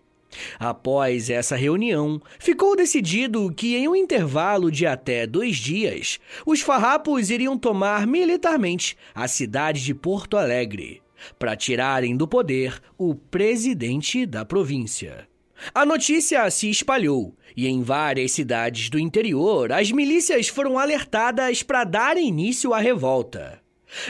Após 0.58 1.30
essa 1.30 1.56
reunião, 1.56 2.20
ficou 2.38 2.76
decidido 2.76 3.50
que, 3.54 3.74
em 3.74 3.88
um 3.88 3.96
intervalo 3.96 4.70
de 4.70 4.86
até 4.86 5.26
dois 5.26 5.56
dias, 5.56 6.20
os 6.44 6.60
farrapos 6.60 7.30
iriam 7.30 7.56
tomar 7.56 8.06
militarmente 8.06 8.98
a 9.14 9.26
cidade 9.26 9.82
de 9.82 9.94
Porto 9.94 10.36
Alegre 10.36 11.00
para 11.38 11.56
tirarem 11.56 12.16
do 12.16 12.26
poder 12.26 12.80
o 12.98 13.14
presidente 13.14 14.26
da 14.26 14.44
província. 14.44 15.28
A 15.74 15.86
notícia 15.86 16.48
se 16.50 16.68
espalhou 16.68 17.34
e 17.56 17.66
em 17.66 17.82
várias 17.82 18.32
cidades 18.32 18.90
do 18.90 18.98
interior 18.98 19.72
as 19.72 19.90
milícias 19.90 20.48
foram 20.48 20.78
alertadas 20.78 21.62
para 21.62 21.84
dar 21.84 22.16
início 22.16 22.74
à 22.74 22.78
revolta. 22.78 23.60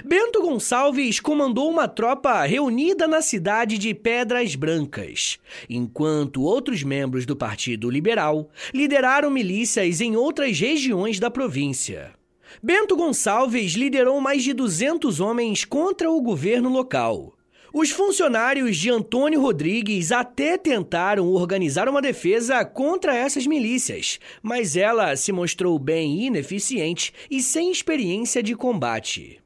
Bento 0.04 0.40
Gonçalves 0.40 1.20
comandou 1.20 1.70
uma 1.70 1.87
tropa 1.87 2.42
reunida 2.44 3.06
na 3.06 3.20
cidade 3.20 3.78
de 3.78 3.94
Pedras 3.94 4.54
Brancas, 4.54 5.38
enquanto 5.68 6.42
outros 6.42 6.82
membros 6.82 7.26
do 7.26 7.37
Partido 7.37 7.90
Liberal 7.90 8.50
lideraram 8.75 9.30
milícias 9.30 10.00
em 10.00 10.16
outras 10.16 10.58
regiões 10.58 11.20
da 11.20 11.30
província. 11.30 12.15
Bento 12.62 12.96
Gonçalves 12.96 13.72
liderou 13.72 14.20
mais 14.20 14.42
de 14.42 14.52
200 14.52 15.20
homens 15.20 15.64
contra 15.64 16.10
o 16.10 16.20
governo 16.20 16.70
local. 16.70 17.34
Os 17.72 17.90
funcionários 17.90 18.78
de 18.78 18.90
Antônio 18.90 19.40
Rodrigues 19.40 20.10
até 20.10 20.56
tentaram 20.56 21.28
organizar 21.28 21.88
uma 21.88 22.00
defesa 22.00 22.64
contra 22.64 23.14
essas 23.14 23.46
milícias, 23.46 24.18
mas 24.42 24.76
ela 24.76 25.14
se 25.16 25.30
mostrou 25.30 25.78
bem 25.78 26.25
ineficiente 26.25 27.12
e 27.30 27.42
sem 27.42 27.70
experiência 27.70 28.42
de 28.42 28.54
combate. 28.54 29.40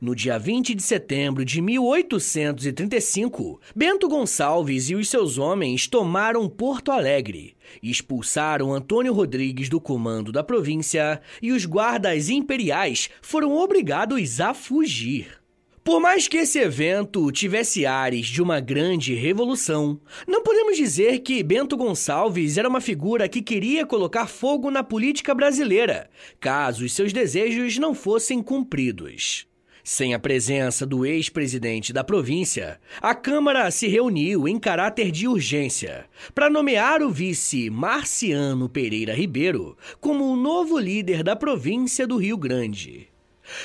No 0.00 0.14
dia 0.14 0.38
20 0.38 0.74
de 0.74 0.82
setembro 0.82 1.44
de 1.44 1.60
1835, 1.60 3.60
Bento 3.74 4.08
Gonçalves 4.08 4.90
e 4.90 4.94
os 4.94 5.08
seus 5.08 5.38
homens 5.38 5.88
tomaram 5.88 6.48
Porto 6.48 6.92
Alegre, 6.92 7.53
expulsaram 7.82 8.72
Antônio 8.72 9.12
Rodrigues 9.12 9.68
do 9.68 9.80
comando 9.80 10.32
da 10.32 10.42
província 10.42 11.20
e 11.42 11.52
os 11.52 11.64
guardas 11.66 12.28
imperiais 12.28 13.10
foram 13.20 13.56
obrigados 13.56 14.40
a 14.40 14.54
fugir. 14.54 15.44
Por 15.84 16.00
mais 16.00 16.26
que 16.26 16.38
esse 16.38 16.58
evento 16.58 17.30
tivesse 17.30 17.84
ares 17.84 18.26
de 18.26 18.40
uma 18.40 18.58
grande 18.58 19.14
revolução, 19.14 20.00
não 20.26 20.42
podemos 20.42 20.78
dizer 20.78 21.18
que 21.18 21.42
Bento 21.42 21.76
Gonçalves 21.76 22.56
era 22.56 22.66
uma 22.66 22.80
figura 22.80 23.28
que 23.28 23.42
queria 23.42 23.84
colocar 23.84 24.26
fogo 24.26 24.70
na 24.70 24.82
política 24.82 25.34
brasileira, 25.34 26.08
caso 26.40 26.86
os 26.86 26.92
seus 26.94 27.12
desejos 27.12 27.76
não 27.76 27.94
fossem 27.94 28.42
cumpridos. 28.42 29.46
Sem 29.86 30.14
a 30.14 30.18
presença 30.18 30.86
do 30.86 31.04
ex-presidente 31.04 31.92
da 31.92 32.02
província, 32.02 32.80
a 33.02 33.14
Câmara 33.14 33.70
se 33.70 33.86
reuniu 33.86 34.48
em 34.48 34.58
caráter 34.58 35.10
de 35.10 35.28
urgência 35.28 36.06
para 36.34 36.48
nomear 36.48 37.02
o 37.02 37.10
vice 37.10 37.68
Marciano 37.68 38.66
Pereira 38.66 39.12
Ribeiro 39.12 39.76
como 40.00 40.24
o 40.24 40.36
novo 40.36 40.78
líder 40.78 41.22
da 41.22 41.36
província 41.36 42.06
do 42.06 42.16
Rio 42.16 42.38
Grande. 42.38 43.08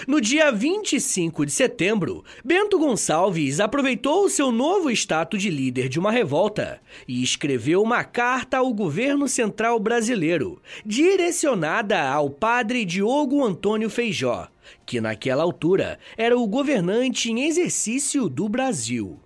No 0.05 0.19
dia 0.19 0.51
25 0.51 1.45
de 1.45 1.53
setembro, 1.53 2.25
Bento 2.43 2.77
Gonçalves 2.77 3.61
aproveitou 3.61 4.29
seu 4.29 4.51
novo 4.51 4.91
status 4.91 5.41
de 5.41 5.49
líder 5.49 5.87
de 5.87 5.97
uma 5.97 6.11
revolta 6.11 6.81
e 7.07 7.23
escreveu 7.23 7.81
uma 7.81 8.03
carta 8.03 8.57
ao 8.57 8.73
governo 8.73 9.25
central 9.25 9.79
brasileiro, 9.79 10.61
direcionada 10.85 12.09
ao 12.09 12.29
padre 12.29 12.83
Diogo 12.83 13.41
Antônio 13.41 13.89
Feijó, 13.89 14.49
que 14.85 15.01
naquela 15.01 15.43
altura 15.43 15.99
era 16.17 16.37
o 16.37 16.47
governante 16.47 17.31
em 17.31 17.45
exercício 17.45 18.27
do 18.29 18.47
Brasil. 18.49 19.19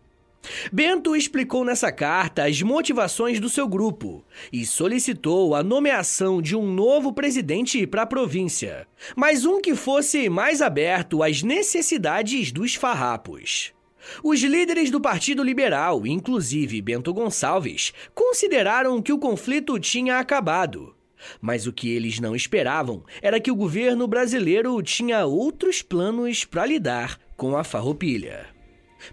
Bento 0.71 1.15
explicou 1.15 1.63
nessa 1.63 1.91
carta 1.91 2.45
as 2.45 2.61
motivações 2.61 3.39
do 3.39 3.49
seu 3.49 3.67
grupo 3.67 4.23
e 4.51 4.65
solicitou 4.65 5.55
a 5.55 5.63
nomeação 5.63 6.41
de 6.41 6.55
um 6.55 6.69
novo 6.69 7.13
presidente 7.13 7.87
para 7.87 8.01
a 8.01 8.07
província, 8.07 8.85
mas 9.15 9.45
um 9.45 9.61
que 9.61 9.73
fosse 9.73 10.29
mais 10.29 10.61
aberto 10.61 11.23
às 11.23 11.41
necessidades 11.41 12.51
dos 12.51 12.75
farrapos. 12.75 13.73
Os 14.21 14.41
líderes 14.41 14.91
do 14.91 14.99
Partido 14.99 15.41
Liberal, 15.41 16.05
inclusive 16.05 16.81
Bento 16.81 17.13
Gonçalves, 17.13 17.93
consideraram 18.13 19.01
que 19.01 19.13
o 19.13 19.19
conflito 19.19 19.79
tinha 19.79 20.19
acabado. 20.19 20.93
Mas 21.41 21.67
o 21.67 21.73
que 21.73 21.89
eles 21.89 22.19
não 22.19 22.35
esperavam 22.35 23.03
era 23.21 23.39
que 23.39 23.51
o 23.51 23.55
governo 23.55 24.07
brasileiro 24.07 24.81
tinha 24.81 25.25
outros 25.25 25.81
planos 25.81 26.43
para 26.43 26.65
lidar 26.65 27.19
com 27.35 27.57
a 27.57 27.63
farroupilha. 27.63 28.47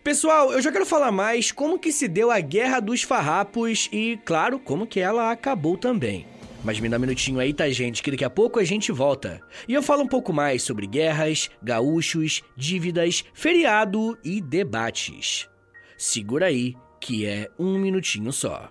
Pessoal, 0.05 0.53
eu 0.53 0.63
já 0.63 0.71
quero 0.71 0.87
falar 0.87 1.11
mais 1.11 1.51
como 1.51 1.79
que 1.79 1.91
se 1.91 2.07
deu 2.07 2.31
a 2.31 2.41
Guerra 2.41 2.81
dos 2.81 3.03
Farrapos 3.03 3.89
e, 3.93 4.19
claro, 4.25 4.59
como 4.59 4.87
que 4.87 5.01
ela 5.01 5.31
acabou 5.31 5.77
também. 5.77 6.27
Mas 6.63 6.79
me 6.79 6.89
dá 6.89 6.97
um 6.97 7.01
minutinho 7.01 7.41
aí, 7.41 7.53
tá, 7.53 7.69
gente? 7.71 8.03
Que 8.03 8.11
daqui 8.11 8.25
a 8.25 8.31
pouco 8.31 8.59
a 8.59 8.65
gente 8.65 8.93
volta. 8.93 9.41
E 9.67 9.73
eu 9.75 9.83
falo 9.83 10.03
um 10.03 10.09
pouco 10.09 10.33
mais 10.33 10.63
sobre 10.63 10.87
guerras, 10.87 11.51
gaúchos, 11.63 12.43
dívidas, 12.57 13.25
feriado 13.33 14.19
e 14.23 14.41
debates. 14.41 15.49
Segura 15.97 16.47
aí, 16.47 16.75
que 17.01 17.25
é 17.27 17.49
um 17.59 17.79
minutinho 17.79 18.33
só. 18.33 18.71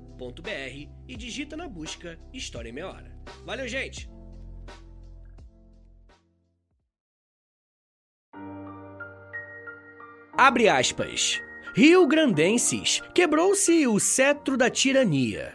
e 1.07 1.15
digita 1.15 1.57
na 1.57 1.67
busca 1.67 2.19
História 2.31 2.69
em 2.69 2.73
Meia 2.73 2.89
Hora. 2.89 3.17
Valeu, 3.45 3.67
gente! 3.67 4.09
Abre 10.37 10.67
aspas. 10.67 11.39
Rio 11.75 12.07
Grandenses 12.07 13.01
quebrou-se 13.13 13.85
o 13.87 13.99
cetro 13.99 14.57
da 14.57 14.69
tirania, 14.69 15.53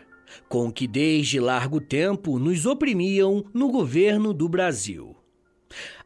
com 0.49 0.71
que 0.71 0.87
desde 0.87 1.41
largo 1.41 1.81
tempo 1.81 2.39
nos 2.39 2.67
oprimiam 2.67 3.45
no 3.53 3.71
governo 3.71 4.33
do 4.33 4.49
Brasil. 4.49 5.17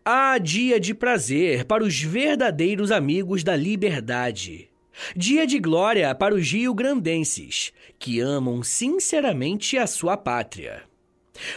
Há 0.04 0.38
dia 0.38 0.80
de 0.80 0.94
prazer 0.94 1.64
para 1.66 1.84
os 1.84 2.00
verdadeiros 2.00 2.90
amigos 2.90 3.44
da 3.44 3.54
liberdade. 3.54 4.69
Dia 5.16 5.46
de 5.46 5.58
glória 5.58 6.14
para 6.14 6.34
os 6.34 6.50
rio-grandenses, 6.50 7.72
que 7.98 8.20
amam 8.20 8.62
sinceramente 8.62 9.78
a 9.78 9.86
sua 9.86 10.16
pátria. 10.16 10.82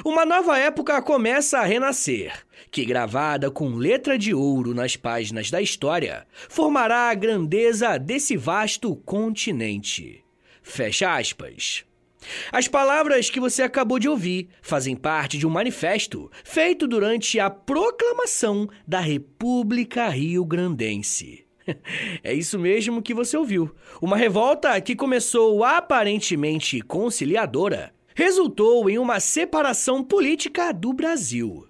Uma 0.06 0.26
nova 0.26 0.58
época 0.58 1.02
começa 1.02 1.60
a 1.60 1.63
renascer, 1.63 2.34
que, 2.72 2.86
gravada 2.86 3.52
com 3.52 3.76
letra 3.76 4.17
de 4.17 4.34
ouro 4.34 4.74
nas 4.74 4.96
páginas 4.96 5.52
da 5.52 5.62
história, 5.62 6.26
formará 6.50 7.10
a 7.10 7.13
grandeza 7.13 7.98
desse 7.98 8.38
vasto 8.38 8.96
continente. 8.96 10.24
Fecha 10.62 11.15
aspas. 11.15 11.84
As 12.52 12.69
palavras 12.69 13.30
que 13.30 13.39
você 13.39 13.63
acabou 13.63 14.00
de 14.00 14.08
ouvir 14.08 14.48
fazem 14.62 14.96
parte 14.96 15.38
de 15.38 15.46
um 15.46 15.50
manifesto 15.50 16.32
feito 16.43 16.88
durante 16.88 17.38
a 17.39 17.50
proclamação 17.50 18.69
da 18.88 19.02
República 19.02 20.08
Rio-Grandense. 20.08 21.42
É 22.23 22.34
isso 22.34 22.60
mesmo 22.60 23.02
que 23.02 23.13
você 23.13 23.38
ouviu. 23.38 23.71
Uma 24.02 24.17
revolta 24.17 24.80
que 24.82 24.95
começou 24.95 25.63
aparentemente 25.63 26.82
conciliadora 26.82 27.93
resultou 28.15 28.89
em 28.89 28.97
uma 28.97 29.19
separação 29.19 30.04
política 30.04 30.71
do 30.71 30.93
Brasil. 30.93 31.67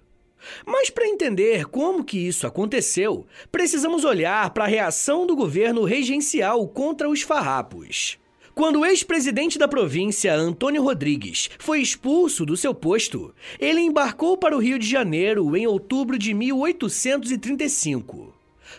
Mas 0.66 0.90
para 0.90 1.08
entender 1.08 1.64
como 1.66 2.04
que 2.04 2.18
isso 2.18 2.46
aconteceu, 2.46 3.26
precisamos 3.50 4.04
olhar 4.04 4.50
para 4.50 4.64
a 4.64 4.68
reação 4.68 5.26
do 5.26 5.34
governo 5.34 5.84
regencial 5.84 6.68
contra 6.68 7.08
os 7.08 7.22
farrapos. 7.22 8.18
Quando 8.54 8.80
o 8.80 8.86
ex-presidente 8.86 9.58
da 9.58 9.66
província, 9.66 10.34
Antônio 10.34 10.82
Rodrigues, 10.82 11.50
foi 11.58 11.80
expulso 11.80 12.46
do 12.46 12.56
seu 12.56 12.72
posto, 12.72 13.34
ele 13.58 13.80
embarcou 13.80 14.36
para 14.36 14.56
o 14.56 14.60
Rio 14.60 14.78
de 14.78 14.86
Janeiro 14.86 15.56
em 15.56 15.66
outubro 15.66 16.16
de 16.16 16.32
1835. 16.32 18.32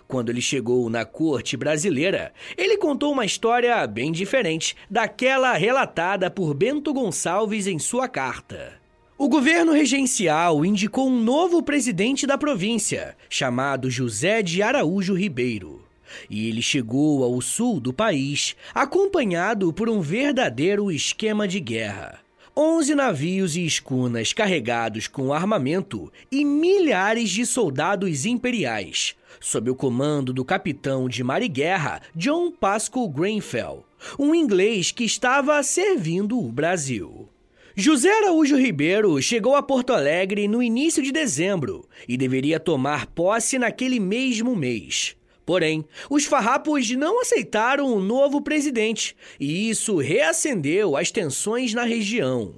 Quando 0.08 0.30
ele 0.30 0.41
chegou 0.41 0.89
na 0.89 1.04
corte 1.04 1.58
brasileira, 1.58 2.32
ele 2.56 2.78
contou 2.78 3.12
uma 3.12 3.26
história 3.26 3.86
bem 3.88 4.12
diferente 4.12 4.76
daquela 4.89 5.54
relatada 5.54 6.30
por 6.30 6.54
Bento 6.54 6.94
Gonçalves 6.94 7.65
em 7.65 7.80
sua 7.80 8.08
carta. 8.08 8.74
O 9.18 9.30
governo 9.30 9.72
regencial 9.72 10.65
indicou 10.65 11.08
um 11.08 11.24
novo 11.24 11.63
presidente 11.63 12.28
da 12.28 12.38
província, 12.38 13.15
chamado 13.30 13.89
José 13.89 14.41
de 14.41 14.62
Araújo 14.62 15.15
Ribeiro. 15.15 15.84
E 16.30 16.48
ele 16.48 16.62
chegou 16.62 17.24
ao 17.24 17.41
sul 17.41 17.80
do 17.80 17.94
país 17.94 18.56
acompanhado 18.74 19.72
por 19.74 19.89
um 19.89 20.02
verdadeiro 20.02 20.91
esquema 20.91 21.48
de 21.48 21.60
guerra. 21.60 22.25
Onze 22.58 22.96
navios 22.96 23.58
e 23.58 23.65
escunas 23.65 24.32
carregados 24.32 25.10
com 25.10 25.34
armamento 25.34 26.10
e 26.32 26.46
milhares 26.46 27.30
de 27.30 27.46
soldados 27.46 28.26
imperiais, 28.26 29.13
sob 29.41 29.70
o 29.70 29.76
comando 29.76 30.32
do 30.32 30.46
capitão 30.46 31.10
de 31.10 31.22
mar 31.22 31.44
e 31.44 31.50
guerra 31.50 32.02
John 32.15 32.50
Pascal 32.50 33.10
Grenfell, 33.10 33.86
um 34.18 34.34
inglês 34.34 34.89
que 34.89 35.04
estava 35.04 35.62
servindo 35.63 36.39
o 36.39 36.50
Brasil. 36.50 37.28
José 37.76 38.10
Araújo 38.20 38.56
Ribeiro 38.56 39.22
chegou 39.22 39.58
a 39.58 39.62
Porto 39.62 39.91
Alegre 39.91 40.48
no 40.48 40.63
início 40.63 41.04
de 41.04 41.12
dezembro 41.12 41.86
e 42.08 42.15
deveria 42.15 42.58
tomar 42.58 43.08
posse 43.08 43.60
naquele 43.60 44.00
mesmo 44.00 44.56
mês. 44.56 45.18
Porém, 45.45 45.86
os 46.10 46.25
farrapos 46.25 46.89
não 46.91 47.21
aceitaram 47.21 47.93
o 47.93 47.99
novo 47.99 48.41
presidente 48.41 49.15
e 49.39 49.69
isso 49.69 49.97
reacendeu 49.97 50.97
as 50.97 51.12
tensões 51.12 51.73
na 51.73 51.84
região. 51.84 52.55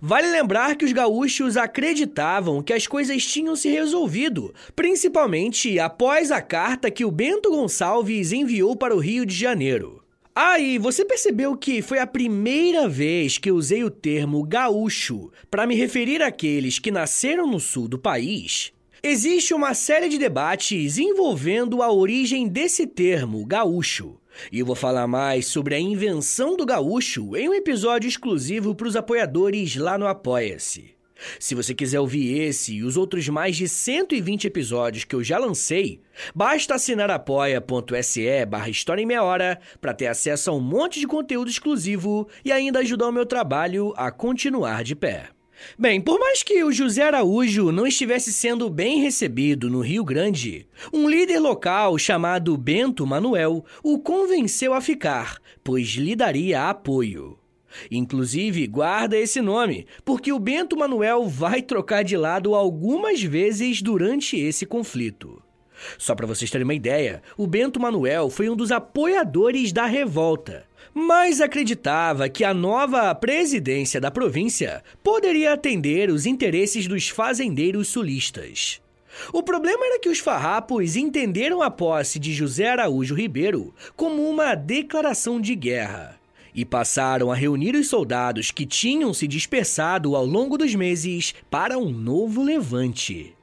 Vale 0.00 0.30
lembrar 0.30 0.76
que 0.76 0.84
os 0.84 0.92
gaúchos 0.92 1.56
acreditavam 1.56 2.62
que 2.62 2.72
as 2.72 2.86
coisas 2.86 3.24
tinham 3.24 3.56
se 3.56 3.68
resolvido, 3.70 4.54
principalmente 4.76 5.78
após 5.78 6.30
a 6.30 6.40
carta 6.40 6.90
que 6.90 7.04
o 7.04 7.10
Bento 7.10 7.50
Gonçalves 7.50 8.32
enviou 8.32 8.76
para 8.76 8.94
o 8.94 9.00
Rio 9.00 9.24
de 9.24 9.34
Janeiro. 9.34 10.02
Ah, 10.34 10.58
e 10.58 10.78
você 10.78 11.04
percebeu 11.04 11.56
que 11.56 11.82
foi 11.82 11.98
a 11.98 12.06
primeira 12.06 12.88
vez 12.88 13.36
que 13.36 13.52
usei 13.52 13.84
o 13.84 13.90
termo 13.90 14.42
gaúcho 14.42 15.30
para 15.50 15.66
me 15.66 15.74
referir 15.74 16.22
àqueles 16.22 16.78
que 16.78 16.90
nasceram 16.90 17.46
no 17.46 17.60
sul 17.60 17.86
do 17.86 17.98
país? 17.98 18.72
Existe 19.04 19.52
uma 19.52 19.74
série 19.74 20.08
de 20.08 20.16
debates 20.16 20.96
envolvendo 20.96 21.82
a 21.82 21.90
origem 21.90 22.46
desse 22.46 22.86
termo, 22.86 23.44
gaúcho. 23.44 24.16
E 24.52 24.60
eu 24.60 24.66
vou 24.66 24.76
falar 24.76 25.08
mais 25.08 25.46
sobre 25.48 25.74
a 25.74 25.80
invenção 25.80 26.56
do 26.56 26.64
gaúcho 26.64 27.36
em 27.36 27.48
um 27.48 27.54
episódio 27.54 28.06
exclusivo 28.06 28.76
para 28.76 28.86
os 28.86 28.94
apoiadores 28.94 29.74
lá 29.74 29.98
no 29.98 30.06
Apoia-se. 30.06 30.94
Se 31.40 31.52
você 31.52 31.74
quiser 31.74 31.98
ouvir 31.98 32.42
esse 32.42 32.74
e 32.76 32.84
os 32.84 32.96
outros 32.96 33.28
mais 33.28 33.56
de 33.56 33.68
120 33.68 34.46
episódios 34.46 35.02
que 35.02 35.16
eu 35.16 35.24
já 35.24 35.36
lancei, 35.36 36.00
basta 36.32 36.76
assinar 36.76 37.10
apoia.se 37.10 38.46
barra 38.46 38.70
História 38.70 39.02
em 39.02 39.06
Meia 39.06 39.24
Hora 39.24 39.58
para 39.80 39.94
ter 39.94 40.06
acesso 40.06 40.48
a 40.48 40.54
um 40.54 40.60
monte 40.60 41.00
de 41.00 41.08
conteúdo 41.08 41.50
exclusivo 41.50 42.28
e 42.44 42.52
ainda 42.52 42.78
ajudar 42.78 43.08
o 43.08 43.12
meu 43.12 43.26
trabalho 43.26 43.92
a 43.96 44.12
continuar 44.12 44.84
de 44.84 44.94
pé. 44.94 45.30
Bem, 45.78 46.00
por 46.00 46.18
mais 46.18 46.42
que 46.42 46.62
o 46.64 46.72
José 46.72 47.02
Araújo 47.02 47.72
não 47.72 47.86
estivesse 47.86 48.32
sendo 48.32 48.68
bem 48.68 49.00
recebido 49.00 49.70
no 49.70 49.80
Rio 49.80 50.04
Grande, 50.04 50.66
um 50.92 51.08
líder 51.08 51.38
local 51.38 51.98
chamado 51.98 52.56
Bento 52.56 53.06
Manuel 53.06 53.64
o 53.82 53.98
convenceu 53.98 54.74
a 54.74 54.80
ficar, 54.80 55.38
pois 55.62 55.88
lhe 55.88 56.14
daria 56.14 56.68
apoio. 56.68 57.38
Inclusive, 57.90 58.66
guarda 58.66 59.16
esse 59.16 59.40
nome, 59.40 59.86
porque 60.04 60.32
o 60.32 60.38
Bento 60.38 60.76
Manuel 60.76 61.26
vai 61.26 61.62
trocar 61.62 62.04
de 62.04 62.16
lado 62.16 62.54
algumas 62.54 63.22
vezes 63.22 63.80
durante 63.80 64.36
esse 64.36 64.66
conflito. 64.66 65.42
Só 65.98 66.14
para 66.14 66.26
vocês 66.26 66.50
terem 66.50 66.64
uma 66.64 66.74
ideia, 66.74 67.22
o 67.36 67.46
Bento 67.46 67.80
Manuel 67.80 68.30
foi 68.30 68.48
um 68.48 68.54
dos 68.54 68.70
apoiadores 68.70 69.72
da 69.72 69.86
revolta, 69.86 70.64
mas 70.94 71.40
acreditava 71.40 72.28
que 72.28 72.44
a 72.44 72.52
nova 72.52 73.14
presidência 73.14 74.00
da 74.00 74.10
província 74.10 74.82
poderia 75.02 75.52
atender 75.52 76.10
os 76.10 76.26
interesses 76.26 76.86
dos 76.86 77.08
fazendeiros 77.08 77.88
sulistas. 77.88 78.80
O 79.32 79.42
problema 79.42 79.84
era 79.84 79.98
que 79.98 80.08
os 80.08 80.18
farrapos 80.18 80.96
entenderam 80.96 81.62
a 81.62 81.70
posse 81.70 82.18
de 82.18 82.32
José 82.32 82.68
Araújo 82.68 83.14
Ribeiro 83.14 83.74
como 83.94 84.28
uma 84.28 84.54
declaração 84.54 85.40
de 85.40 85.54
guerra 85.54 86.18
e 86.54 86.64
passaram 86.64 87.30
a 87.30 87.34
reunir 87.34 87.74
os 87.74 87.88
soldados 87.88 88.50
que 88.50 88.66
tinham 88.66 89.12
se 89.14 89.26
dispersado 89.26 90.14
ao 90.14 90.26
longo 90.26 90.58
dos 90.58 90.74
meses 90.74 91.34
para 91.50 91.78
um 91.78 91.90
novo 91.90 92.42
levante. 92.42 93.34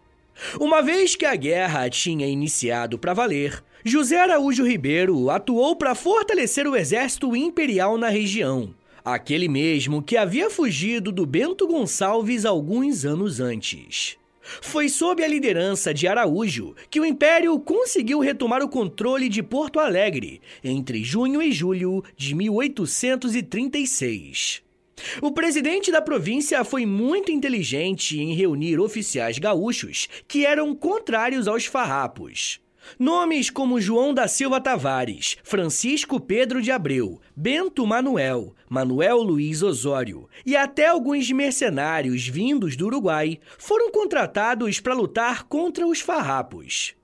Uma 0.60 0.82
vez 0.82 1.16
que 1.16 1.26
a 1.26 1.36
guerra 1.36 1.90
tinha 1.90 2.28
iniciado 2.28 2.98
para 2.98 3.14
valer, 3.14 3.64
José 3.86 4.20
Araújo 4.20 4.66
Ribeiro 4.66 5.30
atuou 5.30 5.74
para 5.74 5.96
fortalecer 5.96 6.68
o 6.68 6.76
exército 6.76 7.34
imperial 7.34 7.98
na 7.98 8.10
região, 8.10 8.76
aquele 9.06 9.48
mesmo 9.48 10.04
que 10.04 10.18
havia 10.18 10.50
fugido 10.50 11.14
do 11.14 11.26
Bento 11.26 11.66
Gonçalves 11.66 12.44
alguns 12.44 13.06
anos 13.06 13.40
antes. 13.40 14.18
Foi 14.62 14.90
sob 14.90 15.24
a 15.24 15.28
liderança 15.28 15.94
de 15.94 16.10
Araújo 16.10 16.76
que 16.90 17.00
o 17.00 17.06
Império 17.06 17.58
conseguiu 17.58 18.20
retomar 18.20 18.62
o 18.62 18.68
controle 18.68 19.30
de 19.30 19.42
Porto 19.42 19.80
Alegre 19.80 20.42
entre 20.62 21.02
junho 21.02 21.42
e 21.42 21.54
julho 21.54 22.04
de 22.18 22.36
1836. 22.36 24.62
O 25.22 25.32
presidente 25.32 25.90
da 25.90 26.02
província 26.02 26.66
foi 26.66 26.86
muito 26.86 27.32
inteligente 27.32 28.20
em 28.20 28.34
reunir 28.34 28.78
oficiais 28.78 29.40
gaúchos 29.40 30.10
que 30.28 30.46
eram 30.46 30.76
contrários 30.76 31.48
aos 31.48 31.66
farrapos. 31.66 32.60
Nomes 32.98 33.50
como 33.50 33.80
João 33.80 34.14
da 34.14 34.28
Silva 34.28 34.60
Tavares, 34.60 35.38
Francisco 35.44 36.20
Pedro 36.20 36.62
de 36.62 36.72
Abreu, 36.72 37.20
Bento 37.36 37.86
Manuel, 37.86 38.56
Manuel 38.70 39.18
Luiz 39.22 39.62
Osório 39.62 40.28
e 40.46 40.56
até 40.56 40.88
alguns 40.88 41.30
mercenários 41.32 42.28
vindos 42.28 42.76
do 42.76 42.86
Uruguai 42.86 43.40
foram 43.58 43.92
contratados 43.92 44.80
para 44.80 44.94
lutar 44.94 45.44
contra 45.44 45.86
os 45.86 46.00
farrapos. 46.00 46.96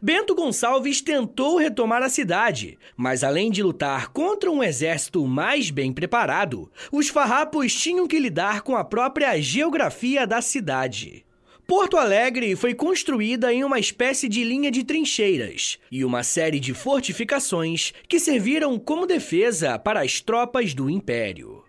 Bento 0.00 0.34
Gonçalves 0.34 1.02
tentou 1.02 1.58
retomar 1.58 2.02
a 2.02 2.08
cidade, 2.08 2.78
mas 2.96 3.22
além 3.22 3.50
de 3.50 3.62
lutar 3.62 4.08
contra 4.08 4.50
um 4.50 4.62
exército 4.62 5.26
mais 5.26 5.70
bem 5.70 5.92
preparado, 5.92 6.70
os 6.90 7.08
farrapos 7.08 7.74
tinham 7.74 8.06
que 8.06 8.18
lidar 8.18 8.62
com 8.62 8.74
a 8.74 8.84
própria 8.84 9.38
geografia 9.40 10.26
da 10.26 10.40
cidade. 10.40 11.25
Porto 11.66 11.96
Alegre 11.96 12.54
foi 12.54 12.74
construída 12.74 13.52
em 13.52 13.64
uma 13.64 13.80
espécie 13.80 14.28
de 14.28 14.44
linha 14.44 14.70
de 14.70 14.84
trincheiras 14.84 15.80
e 15.90 16.04
uma 16.04 16.22
série 16.22 16.60
de 16.60 16.72
fortificações 16.72 17.92
que 18.08 18.20
serviram 18.20 18.78
como 18.78 19.04
defesa 19.04 19.76
para 19.76 20.02
as 20.02 20.20
tropas 20.20 20.72
do 20.72 20.88
Império. 20.88 21.64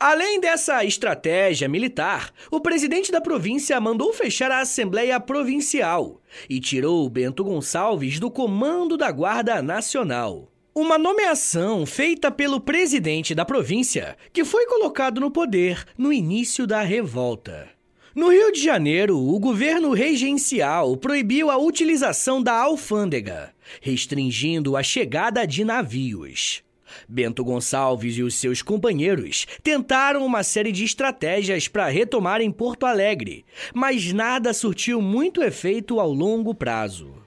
Além 0.00 0.40
dessa 0.40 0.84
estratégia 0.84 1.68
militar, 1.68 2.32
o 2.50 2.60
presidente 2.60 3.12
da 3.12 3.20
província 3.20 3.80
mandou 3.80 4.12
fechar 4.12 4.50
a 4.50 4.58
Assembleia 4.58 5.20
Provincial 5.20 6.20
e 6.48 6.58
tirou 6.58 7.08
Bento 7.08 7.44
Gonçalves 7.44 8.18
do 8.18 8.32
comando 8.32 8.96
da 8.96 9.12
Guarda 9.12 9.62
Nacional. 9.62 10.50
Uma 10.74 10.98
nomeação 10.98 11.86
feita 11.86 12.32
pelo 12.32 12.60
presidente 12.60 13.32
da 13.32 13.44
província, 13.44 14.16
que 14.32 14.44
foi 14.44 14.66
colocado 14.66 15.20
no 15.20 15.30
poder 15.30 15.84
no 15.96 16.12
início 16.12 16.66
da 16.66 16.80
revolta. 16.82 17.79
No 18.12 18.28
Rio 18.30 18.50
de 18.50 18.60
Janeiro, 18.60 19.16
o 19.16 19.38
governo 19.38 19.92
regencial 19.92 20.96
proibiu 20.96 21.48
a 21.48 21.56
utilização 21.56 22.42
da 22.42 22.52
alfândega, 22.52 23.54
restringindo 23.80 24.76
a 24.76 24.82
chegada 24.82 25.46
de 25.46 25.64
navios. 25.64 26.64
Bento 27.08 27.44
Gonçalves 27.44 28.18
e 28.18 28.22
os 28.24 28.34
seus 28.34 28.62
companheiros 28.62 29.46
tentaram 29.62 30.26
uma 30.26 30.42
série 30.42 30.72
de 30.72 30.82
estratégias 30.82 31.68
para 31.68 31.88
retomarem 31.88 32.50
Porto 32.50 32.84
Alegre, 32.84 33.44
mas 33.72 34.12
nada 34.12 34.52
surtiu 34.52 35.00
muito 35.00 35.40
efeito 35.40 36.00
ao 36.00 36.12
longo 36.12 36.52
prazo. 36.52 37.19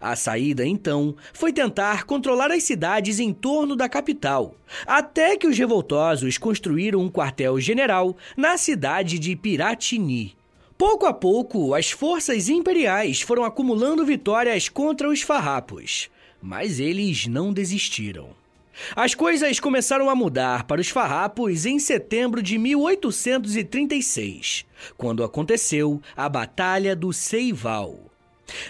A 0.00 0.16
saída, 0.16 0.66
então, 0.66 1.14
foi 1.32 1.52
tentar 1.52 2.04
controlar 2.04 2.50
as 2.50 2.62
cidades 2.62 3.20
em 3.20 3.32
torno 3.32 3.76
da 3.76 3.88
capital, 3.88 4.54
até 4.86 5.36
que 5.36 5.46
os 5.46 5.58
revoltosos 5.58 6.38
construíram 6.38 7.00
um 7.00 7.10
quartel-general 7.10 8.16
na 8.36 8.56
cidade 8.56 9.18
de 9.18 9.36
Piratini. 9.36 10.36
Pouco 10.76 11.06
a 11.06 11.12
pouco, 11.12 11.74
as 11.74 11.90
forças 11.90 12.48
imperiais 12.48 13.20
foram 13.20 13.44
acumulando 13.44 14.04
vitórias 14.04 14.68
contra 14.68 15.08
os 15.08 15.22
farrapos, 15.22 16.10
mas 16.42 16.80
eles 16.80 17.26
não 17.26 17.52
desistiram. 17.52 18.30
As 18.96 19.14
coisas 19.14 19.60
começaram 19.60 20.10
a 20.10 20.16
mudar 20.16 20.64
para 20.64 20.80
os 20.80 20.88
farrapos 20.88 21.64
em 21.64 21.78
setembro 21.78 22.42
de 22.42 22.58
1836, 22.58 24.64
quando 24.96 25.22
aconteceu 25.22 26.02
a 26.16 26.28
Batalha 26.28 26.96
do 26.96 27.12
Seival. 27.12 28.10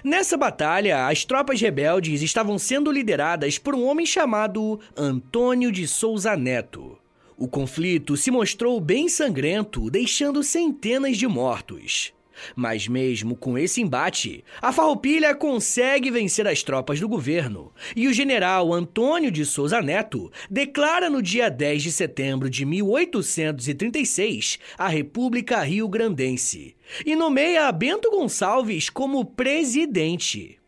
Nessa 0.03 0.37
batalha, 0.37 1.07
as 1.07 1.25
tropas 1.25 1.61
rebeldes 1.61 2.23
estavam 2.23 2.59
sendo 2.59 2.91
lideradas 2.91 3.59
por 3.59 3.75
um 3.75 3.85
homem 3.85 4.07
chamado 4.07 4.81
Antônio 4.97 5.73
de 5.73 5.87
Souza 5.87 6.37
Neto. 6.37 6.99
O 7.37 7.49
conflito 7.49 8.17
se 8.17 8.31
mostrou 8.31 8.81
bem 8.81 9.09
sangrento, 9.09 9.91
deixando 9.91 10.43
centenas 10.43 11.17
de 11.17 11.27
mortos. 11.27 12.13
Mas 12.55 12.89
mesmo 12.89 13.37
com 13.37 13.57
esse 13.59 13.81
embate, 13.81 14.45
a 14.61 14.73
Farroupilha 14.73 15.35
consegue 15.35 16.11
vencer 16.11 16.47
as 16.47 16.63
tropas 16.63 17.01
do 17.01 17.09
governo 17.09 17.73
e 17.95 18.09
o 18.09 18.13
general 18.13 18.73
Antônio 18.73 19.31
de 19.31 19.45
Souza 19.45 19.81
Neto 19.81 20.31
declara 20.51 21.09
no 21.11 21.23
dia 21.23 21.49
10 21.49 21.83
de 21.83 21.93
setembro 21.93 22.51
de 22.51 22.65
1836 22.65 24.59
a 24.77 24.89
República 24.89 25.63
Rio-Grandense 25.63 26.75
e 27.05 27.17
nomeia 27.17 27.71
Bento 27.73 28.11
Gonçalves 28.11 28.91
como 28.91 29.25
presidente. 29.25 30.59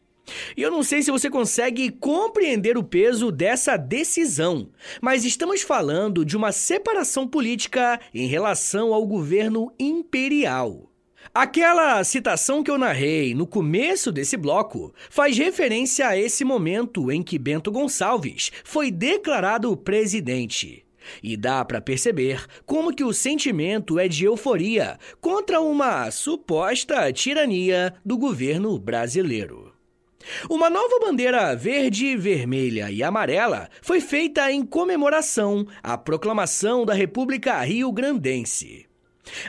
E 0.57 0.62
eu 0.62 0.70
não 0.70 0.83
sei 0.83 1.02
se 1.02 1.11
você 1.11 1.31
consegue 1.31 1.90
compreender 1.90 2.76
o 2.76 2.83
peso 2.83 3.31
dessa 3.31 3.76
decisão, 3.76 4.68
mas 5.00 5.24
estamos 5.24 5.62
falando 5.62 6.24
de 6.24 6.37
uma 6.37 6.52
separação 6.52 7.29
política 7.29 8.00
em 8.12 8.26
relação 8.26 8.92
ao 8.92 9.07
governo 9.07 9.72
imperial. 9.79 10.90
Aquela 11.38 12.03
citação 12.03 12.62
que 12.62 12.70
eu 12.70 12.79
narrei 12.79 13.35
no 13.35 13.46
começo 13.46 14.11
desse 14.11 14.38
bloco 14.38 14.94
faz 15.11 15.37
referência 15.37 16.09
a 16.09 16.16
esse 16.16 16.46
momento 16.46 17.12
em 17.12 17.22
que 17.22 17.38
Bento 17.38 17.70
Gonçalves 17.70 18.51
foi 18.64 18.90
declarado 18.90 19.77
presidente. 19.77 20.83
E 21.22 21.37
dá 21.37 21.62
para 21.62 21.79
perceber 21.79 22.46
como 22.64 22.90
que 22.90 23.05
o 23.05 23.12
sentimento 23.12 23.99
é 23.99 24.09
de 24.09 24.25
euforia 24.25 24.99
contra 25.20 25.61
uma 25.61 26.11
suposta 26.11 27.12
tirania 27.12 27.92
do 28.03 28.16
governo 28.16 28.79
brasileiro. 28.79 29.75
Uma 30.49 30.70
nova 30.70 30.99
bandeira 31.01 31.55
verde, 31.55 32.16
vermelha 32.16 32.90
e 32.90 33.03
amarela 33.03 33.68
foi 33.83 34.01
feita 34.01 34.51
em 34.51 34.64
comemoração 34.64 35.66
à 35.83 35.99
proclamação 35.99 36.87
da 36.87 36.94
República 36.94 37.61
Rio-Grandense. 37.61 38.86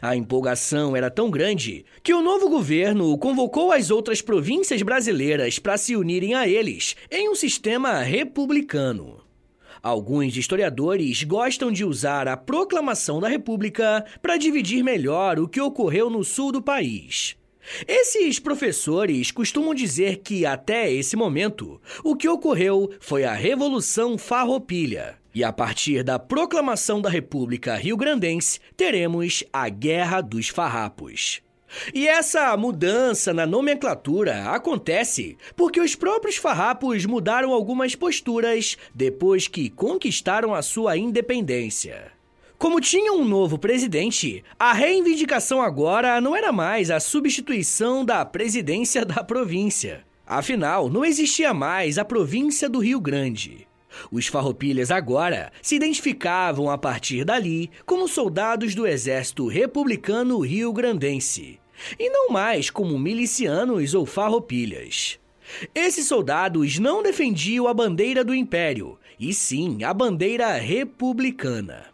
A 0.01 0.15
empolgação 0.15 0.95
era 0.95 1.09
tão 1.09 1.29
grande 1.29 1.85
que 2.03 2.13
o 2.13 2.21
novo 2.21 2.49
governo 2.49 3.17
convocou 3.17 3.71
as 3.71 3.91
outras 3.91 4.21
províncias 4.21 4.81
brasileiras 4.81 5.59
para 5.59 5.77
se 5.77 5.95
unirem 5.95 6.35
a 6.35 6.47
eles 6.47 6.95
em 7.11 7.29
um 7.29 7.35
sistema 7.35 8.01
republicano. 8.01 9.21
Alguns 9.81 10.35
historiadores 10.35 11.23
gostam 11.23 11.71
de 11.71 11.85
usar 11.85 12.27
a 12.27 12.35
proclamação 12.35 13.19
da 13.19 13.27
República 13.27 14.03
para 14.21 14.37
dividir 14.37 14.83
melhor 14.83 15.39
o 15.39 15.47
que 15.47 15.61
ocorreu 15.61 16.09
no 16.09 16.23
sul 16.23 16.51
do 16.51 16.61
país. 16.61 17.35
Esses 17.87 18.39
professores 18.39 19.31
costumam 19.31 19.73
dizer 19.73 20.17
que, 20.17 20.45
até 20.45 20.91
esse 20.91 21.15
momento, 21.15 21.81
o 22.03 22.15
que 22.15 22.27
ocorreu 22.27 22.89
foi 22.99 23.23
a 23.25 23.33
Revolução 23.33 24.17
Farroupilha. 24.17 25.17
E 25.38 25.43
a 25.43 25.54
partir 25.54 26.02
da 26.02 26.17
proclamação 26.17 27.00
da 27.00 27.12
República 27.12 27.76
Rio-Grandense, 27.76 28.60
teremos 28.76 29.43
a 29.54 29.69
Guerra 29.69 30.19
dos 30.19 30.47
Farrapos. 30.47 31.43
E 31.93 32.08
essa 32.08 32.58
mudança 32.58 33.32
na 33.36 33.45
nomenclatura 33.45 34.50
acontece 34.50 35.38
porque 35.56 35.80
os 35.80 35.93
próprios 35.93 36.38
farrapos 36.38 37.06
mudaram 37.06 37.54
algumas 37.54 37.93
posturas 37.93 38.80
depois 38.95 39.47
que 39.47 39.69
conquistaram 39.69 40.56
a 40.56 40.63
sua 40.63 40.97
independência. 40.97 42.12
Como 42.58 42.82
tinha 42.82 43.13
um 43.13 43.23
novo 43.23 43.60
presidente, 43.60 44.43
a 44.58 44.73
reivindicação 44.73 45.62
agora 45.62 46.19
não 46.19 46.36
era 46.36 46.52
mais 46.52 46.89
a 46.89 47.00
substituição 47.00 48.04
da 48.04 48.26
presidência 48.26 49.06
da 49.06 49.23
província. 49.23 50.04
Afinal, 50.26 50.89
não 50.89 51.06
existia 51.06 51.54
mais 51.54 52.00
a 52.00 52.04
província 52.04 52.67
do 52.67 52.80
Rio 52.80 53.00
Grande. 53.00 53.66
Os 54.12 54.27
farroupilhas 54.27 54.91
agora 54.91 55.51
se 55.62 55.75
identificavam 55.75 56.69
a 56.69 56.77
partir 56.77 57.23
dali 57.23 57.69
como 57.86 58.07
soldados 58.07 58.75
do 58.75 58.86
exército 58.86 59.47
republicano 59.47 60.39
rio-grandense, 60.39 61.60
e 61.99 62.10
não 62.10 62.29
mais 62.29 62.69
como 62.69 62.97
milicianos 62.97 63.93
ou 63.93 64.05
farroupilhas. 64.05 65.19
Esses 65.73 66.07
soldados 66.07 66.77
não 66.77 67.01
defendiam 67.01 67.67
a 67.67 67.73
bandeira 67.73 68.23
do 68.23 68.36
império, 68.36 68.97
e 69.19 69.33
sim 69.33 69.83
a 69.83 69.93
bandeira 69.93 70.53
republicana. 70.53 71.86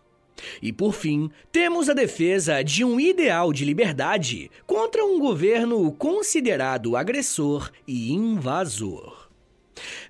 E 0.62 0.74
por 0.74 0.94
fim, 0.94 1.30
temos 1.52 1.90
a 1.90 1.94
defesa 1.94 2.64
de 2.64 2.84
um 2.84 3.00
ideal 3.00 3.54
de 3.54 3.64
liberdade 3.64 4.52
contra 4.66 5.06
um 5.06 5.20
governo 5.20 5.92
considerado 5.94 6.98
agressor 6.98 7.72
e 7.88 8.12
invasor. 8.12 9.23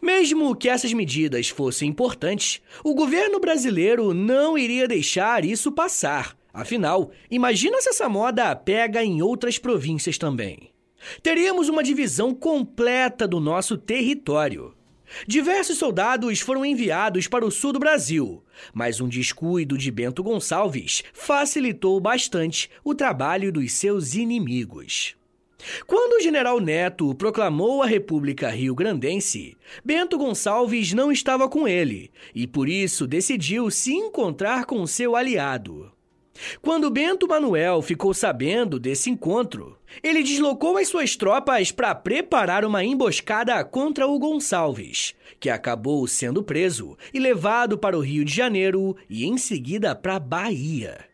Mesmo 0.01 0.55
que 0.55 0.69
essas 0.69 0.93
medidas 0.93 1.49
fossem 1.49 1.89
importantes, 1.89 2.61
o 2.83 2.93
governo 2.93 3.39
brasileiro 3.39 4.13
não 4.13 4.57
iria 4.57 4.87
deixar 4.87 5.45
isso 5.45 5.71
passar. 5.71 6.37
Afinal, 6.53 7.11
imagina 7.31 7.81
se 7.81 7.89
essa 7.89 8.07
moda 8.07 8.55
pega 8.55 9.03
em 9.03 9.21
outras 9.21 9.57
províncias 9.57 10.17
também. 10.17 10.71
Teríamos 11.21 11.67
uma 11.67 11.83
divisão 11.83 12.33
completa 12.33 13.27
do 13.27 13.39
nosso 13.39 13.77
território. 13.77 14.73
Diversos 15.27 15.77
soldados 15.77 16.39
foram 16.39 16.65
enviados 16.65 17.27
para 17.27 17.45
o 17.45 17.51
sul 17.51 17.73
do 17.73 17.79
Brasil, 17.79 18.43
mas 18.73 18.99
um 18.99 19.07
descuido 19.07 19.77
de 19.77 19.91
Bento 19.91 20.23
Gonçalves 20.23 21.03
facilitou 21.13 21.99
bastante 21.99 22.69
o 22.83 22.95
trabalho 22.95 23.51
dos 23.51 23.73
seus 23.73 24.15
inimigos. 24.15 25.15
Quando 25.85 26.19
o 26.19 26.21
general 26.21 26.59
Neto 26.59 27.13
proclamou 27.15 27.81
a 27.81 27.85
República 27.85 28.49
Rio-Grandense, 28.49 29.55
Bento 29.83 30.17
Gonçalves 30.17 30.93
não 30.93 31.11
estava 31.11 31.47
com 31.47 31.67
ele 31.67 32.11
e 32.33 32.45
por 32.47 32.67
isso 32.67 33.07
decidiu 33.07 33.69
se 33.69 33.93
encontrar 33.93 34.65
com 34.65 34.85
seu 34.85 35.15
aliado. 35.15 35.91
Quando 36.61 36.89
Bento 36.89 37.27
Manuel 37.27 37.81
ficou 37.81 38.13
sabendo 38.13 38.79
desse 38.79 39.09
encontro, 39.09 39.77
ele 40.01 40.23
deslocou 40.23 40.77
as 40.77 40.87
suas 40.87 41.15
tropas 41.15 41.71
para 41.71 41.93
preparar 41.93 42.65
uma 42.65 42.83
emboscada 42.83 43.63
contra 43.63 44.07
o 44.07 44.17
Gonçalves, 44.17 45.13
que 45.39 45.49
acabou 45.49 46.07
sendo 46.07 46.43
preso 46.43 46.97
e 47.13 47.19
levado 47.19 47.77
para 47.77 47.97
o 47.97 48.01
Rio 48.01 48.25
de 48.25 48.33
Janeiro 48.33 48.95
e 49.09 49.25
em 49.25 49.37
seguida 49.37 49.95
para 49.95 50.19
Bahia. 50.19 51.12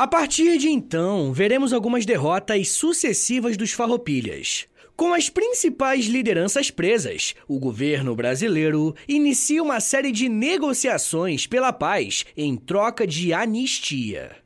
A 0.00 0.06
partir 0.06 0.56
de 0.56 0.70
então, 0.70 1.30
veremos 1.30 1.74
algumas 1.74 2.06
derrotas 2.06 2.70
sucessivas 2.70 3.54
dos 3.54 3.72
farroupilhas. 3.72 4.66
Com 4.96 5.12
as 5.12 5.28
principais 5.28 6.06
lideranças 6.06 6.70
presas, 6.70 7.34
o 7.46 7.58
governo 7.58 8.16
brasileiro 8.16 8.94
inicia 9.06 9.62
uma 9.62 9.78
série 9.78 10.10
de 10.10 10.26
negociações 10.26 11.46
pela 11.46 11.70
paz 11.70 12.24
em 12.34 12.56
troca 12.56 13.06
de 13.06 13.34
anistia. 13.34 14.36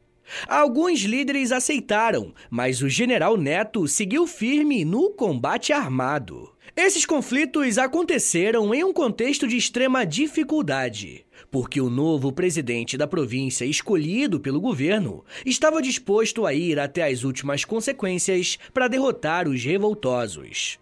Alguns 0.49 1.03
líderes 1.03 1.53
aceitaram, 1.53 2.35
mas 2.51 2.83
o 2.83 2.89
general 2.89 3.37
Neto 3.37 3.87
seguiu 3.87 4.27
firme 4.27 4.85
no 4.85 5.11
combate 5.11 5.73
armado. 5.73 6.54
Esses 6.77 7.07
conflitos 7.07 7.79
aconteceram 7.79 8.75
em 8.75 8.83
um 8.83 8.93
contexto 8.93 9.47
de 9.47 9.57
extrema 9.57 10.05
dificuldade, 10.05 11.25
porque 11.49 11.81
o 11.81 11.89
novo 11.89 12.33
presidente 12.33 12.97
da 12.97 13.07
província 13.07 13.65
escolhido 13.65 14.41
pelo 14.41 14.61
governo 14.61 15.25
estava 15.47 15.81
disposto 15.81 16.45
a 16.45 16.53
ir 16.53 16.81
até 16.81 17.05
as 17.05 17.23
últimas 17.23 17.65
consequências 17.65 18.59
para 18.73 18.89
derrotar 18.89 19.47
os 19.47 19.63
revoltosos. 19.63 20.81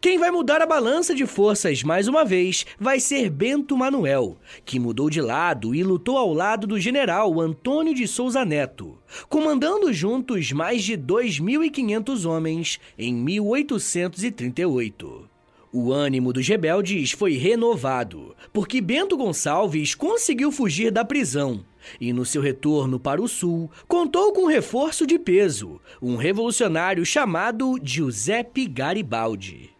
Quem 0.00 0.16
vai 0.18 0.30
mudar 0.30 0.62
a 0.62 0.66
balança 0.66 1.14
de 1.14 1.26
forças 1.26 1.82
mais 1.82 2.08
uma 2.08 2.24
vez 2.24 2.64
vai 2.78 2.98
ser 3.00 3.28
Bento 3.30 3.76
Manuel, 3.76 4.38
que 4.64 4.78
mudou 4.78 5.10
de 5.10 5.20
lado 5.20 5.74
e 5.74 5.82
lutou 5.82 6.16
ao 6.16 6.32
lado 6.32 6.66
do 6.66 6.80
general 6.80 7.38
Antônio 7.40 7.94
de 7.94 8.08
Souza 8.08 8.44
Neto, 8.44 8.98
comandando 9.28 9.92
juntos 9.92 10.52
mais 10.52 10.82
de 10.82 10.96
2.500 10.96 12.28
homens 12.28 12.80
em 12.98 13.14
1838. 13.14 15.28
O 15.70 15.92
ânimo 15.92 16.32
dos 16.32 16.48
rebeldes 16.48 17.12
foi 17.12 17.34
renovado, 17.34 18.34
porque 18.52 18.80
Bento 18.80 19.16
Gonçalves 19.16 19.94
conseguiu 19.94 20.50
fugir 20.50 20.90
da 20.90 21.04
prisão 21.04 21.64
e, 22.00 22.12
no 22.12 22.24
seu 22.24 22.42
retorno 22.42 22.98
para 22.98 23.22
o 23.22 23.28
sul, 23.28 23.70
contou 23.86 24.32
com 24.32 24.42
um 24.42 24.48
reforço 24.48 25.06
de 25.06 25.18
peso, 25.18 25.80
um 26.00 26.16
revolucionário 26.16 27.04
chamado 27.04 27.78
Giuseppe 27.82 28.66
Garibaldi. 28.66 29.70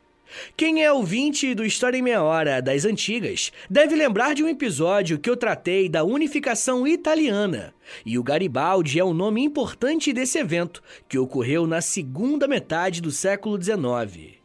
Quem 0.57 0.85
é 0.85 0.93
ouvinte 0.93 1.55
do 1.55 1.65
História 1.65 1.99
em 1.99 2.03
Meia 2.03 2.23
Hora 2.23 2.61
das 2.61 2.85
antigas 2.85 3.51
deve 3.69 3.95
lembrar 3.95 4.35
de 4.35 4.45
um 4.45 4.49
episódio 4.49 5.19
que 5.19 5.29
eu 5.29 5.37
tratei 5.37 5.89
da 5.89 6.05
unificação 6.05 6.87
italiana. 6.87 7.75
E 8.05 8.19
o 8.19 8.23
Garibaldi 8.23 9.01
é 9.01 9.05
um 9.05 9.15
nome 9.15 9.43
importante 9.43 10.13
desse 10.13 10.39
evento, 10.39 10.83
que 11.09 11.19
ocorreu 11.19 11.67
na 11.67 11.81
segunda 11.81 12.47
metade 12.47 13.01
do 13.01 13.11
século 13.11 13.61
XIX. 13.61 14.38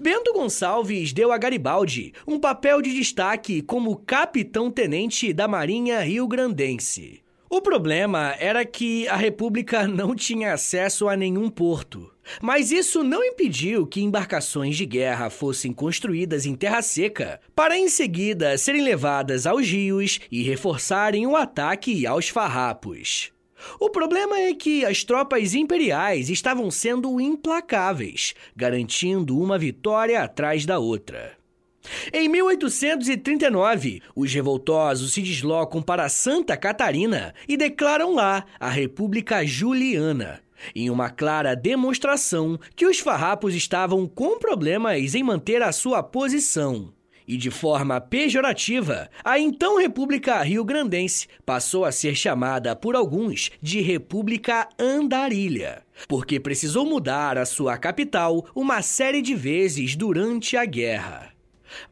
Bento 0.00 0.32
Gonçalves 0.32 1.12
deu 1.12 1.32
a 1.32 1.38
Garibaldi 1.38 2.12
um 2.26 2.38
papel 2.38 2.80
de 2.82 2.92
destaque 2.92 3.62
como 3.62 3.96
capitão-tenente 3.96 5.32
da 5.32 5.46
Marinha 5.46 6.00
Rio-Grandense. 6.00 7.22
O 7.52 7.60
problema 7.60 8.36
era 8.38 8.64
que 8.64 9.08
a 9.08 9.16
República 9.16 9.86
não 9.88 10.14
tinha 10.14 10.52
acesso 10.52 11.08
a 11.08 11.16
nenhum 11.16 11.50
porto. 11.50 12.08
Mas 12.40 12.70
isso 12.70 13.02
não 13.02 13.24
impediu 13.24 13.86
que 13.88 14.00
embarcações 14.00 14.76
de 14.76 14.86
guerra 14.86 15.28
fossem 15.30 15.72
construídas 15.72 16.46
em 16.46 16.54
terra 16.54 16.80
seca, 16.80 17.40
para 17.52 17.76
em 17.76 17.88
seguida 17.88 18.56
serem 18.56 18.82
levadas 18.82 19.48
aos 19.48 19.66
rios 19.66 20.20
e 20.30 20.44
reforçarem 20.44 21.26
o 21.26 21.34
ataque 21.34 22.06
aos 22.06 22.28
farrapos. 22.28 23.32
O 23.78 23.90
problema 23.90 24.38
é 24.38 24.54
que 24.54 24.84
as 24.84 25.04
tropas 25.04 25.54
imperiais 25.54 26.30
estavam 26.30 26.70
sendo 26.70 27.20
implacáveis, 27.20 28.34
garantindo 28.54 29.38
uma 29.38 29.58
vitória 29.58 30.22
atrás 30.22 30.64
da 30.64 30.78
outra. 30.78 31.38
Em 32.12 32.28
1839, 32.28 34.02
os 34.14 34.32
revoltosos 34.32 35.12
se 35.12 35.22
deslocam 35.22 35.80
para 35.80 36.08
Santa 36.08 36.56
Catarina 36.56 37.34
e 37.48 37.56
declaram 37.56 38.14
lá 38.14 38.44
a 38.58 38.68
República 38.68 39.44
Juliana, 39.46 40.40
em 40.74 40.90
uma 40.90 41.08
clara 41.08 41.56
demonstração 41.56 42.58
que 42.76 42.86
os 42.86 42.98
farrapos 42.98 43.54
estavam 43.54 44.06
com 44.06 44.38
problemas 44.38 45.14
em 45.14 45.22
manter 45.22 45.62
a 45.62 45.72
sua 45.72 46.02
posição. 46.02 46.92
E 47.30 47.36
de 47.36 47.48
forma 47.48 48.00
pejorativa, 48.00 49.08
a 49.24 49.38
então 49.38 49.78
República 49.78 50.42
Rio-Grandense 50.42 51.28
passou 51.46 51.84
a 51.84 51.92
ser 51.92 52.16
chamada 52.16 52.74
por 52.74 52.96
alguns 52.96 53.52
de 53.62 53.80
República 53.80 54.68
Andarilha, 54.76 55.84
porque 56.08 56.40
precisou 56.40 56.84
mudar 56.84 57.38
a 57.38 57.46
sua 57.46 57.78
capital 57.78 58.44
uma 58.52 58.82
série 58.82 59.22
de 59.22 59.36
vezes 59.36 59.94
durante 59.94 60.56
a 60.56 60.64
guerra. 60.64 61.32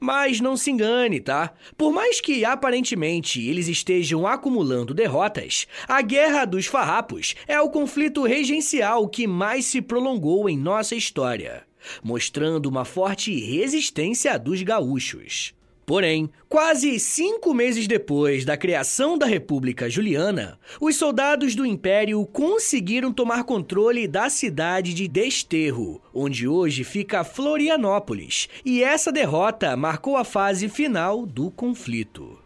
Mas 0.01 0.40
não 0.40 0.57
se 0.57 0.72
engane, 0.72 1.20
tá? 1.20 1.53
Por 1.77 1.92
mais 1.92 2.20
que 2.20 2.44
aparentemente 2.44 3.40
eles 3.40 3.68
estejam 3.68 4.27
acumulando 4.27 4.92
derrotas, 4.92 5.68
a 5.87 6.03
Guerra 6.03 6.46
dos 6.46 6.66
Farrapos 6.66 7.37
é 7.46 7.61
o 7.61 7.70
conflito 7.70 8.24
regencial 8.24 9.07
que 9.07 9.24
mais 9.24 9.66
se 9.66 9.81
prolongou 9.81 10.51
em 10.51 10.59
nossa 10.59 10.96
história, 10.96 11.67
mostrando 12.03 12.66
uma 12.66 12.85
forte 12.85 13.35
resistência 13.38 14.38
dos 14.38 14.62
gaúchos. 14.62 15.55
Porém, 15.88 16.29
quase 16.51 17.01
cinco 17.01 17.55
meses 17.55 17.88
depois 17.88 18.44
da 18.44 18.59
criação 18.59 19.16
da 19.16 19.24
República 19.24 19.88
Juliana, 19.88 20.61
os 20.79 20.96
soldados 20.96 21.55
do 21.55 21.64
Império 21.64 22.22
conseguiram 22.27 23.11
tomar 23.11 23.44
controle 23.44 24.07
da 24.07 24.29
cidade 24.29 24.92
de 24.92 25.09
Desterro, 25.09 26.03
onde 26.12 26.46
hoje 26.46 26.85
fica 26.85 27.24
Florianópolis, 27.24 28.51
e 28.66 28.83
essa 28.83 29.11
derrota 29.11 29.74
marcou 29.79 30.18
a 30.18 30.24
fase 30.24 30.68
final 30.68 31.24
do 31.24 31.51
conflito. 31.51 32.38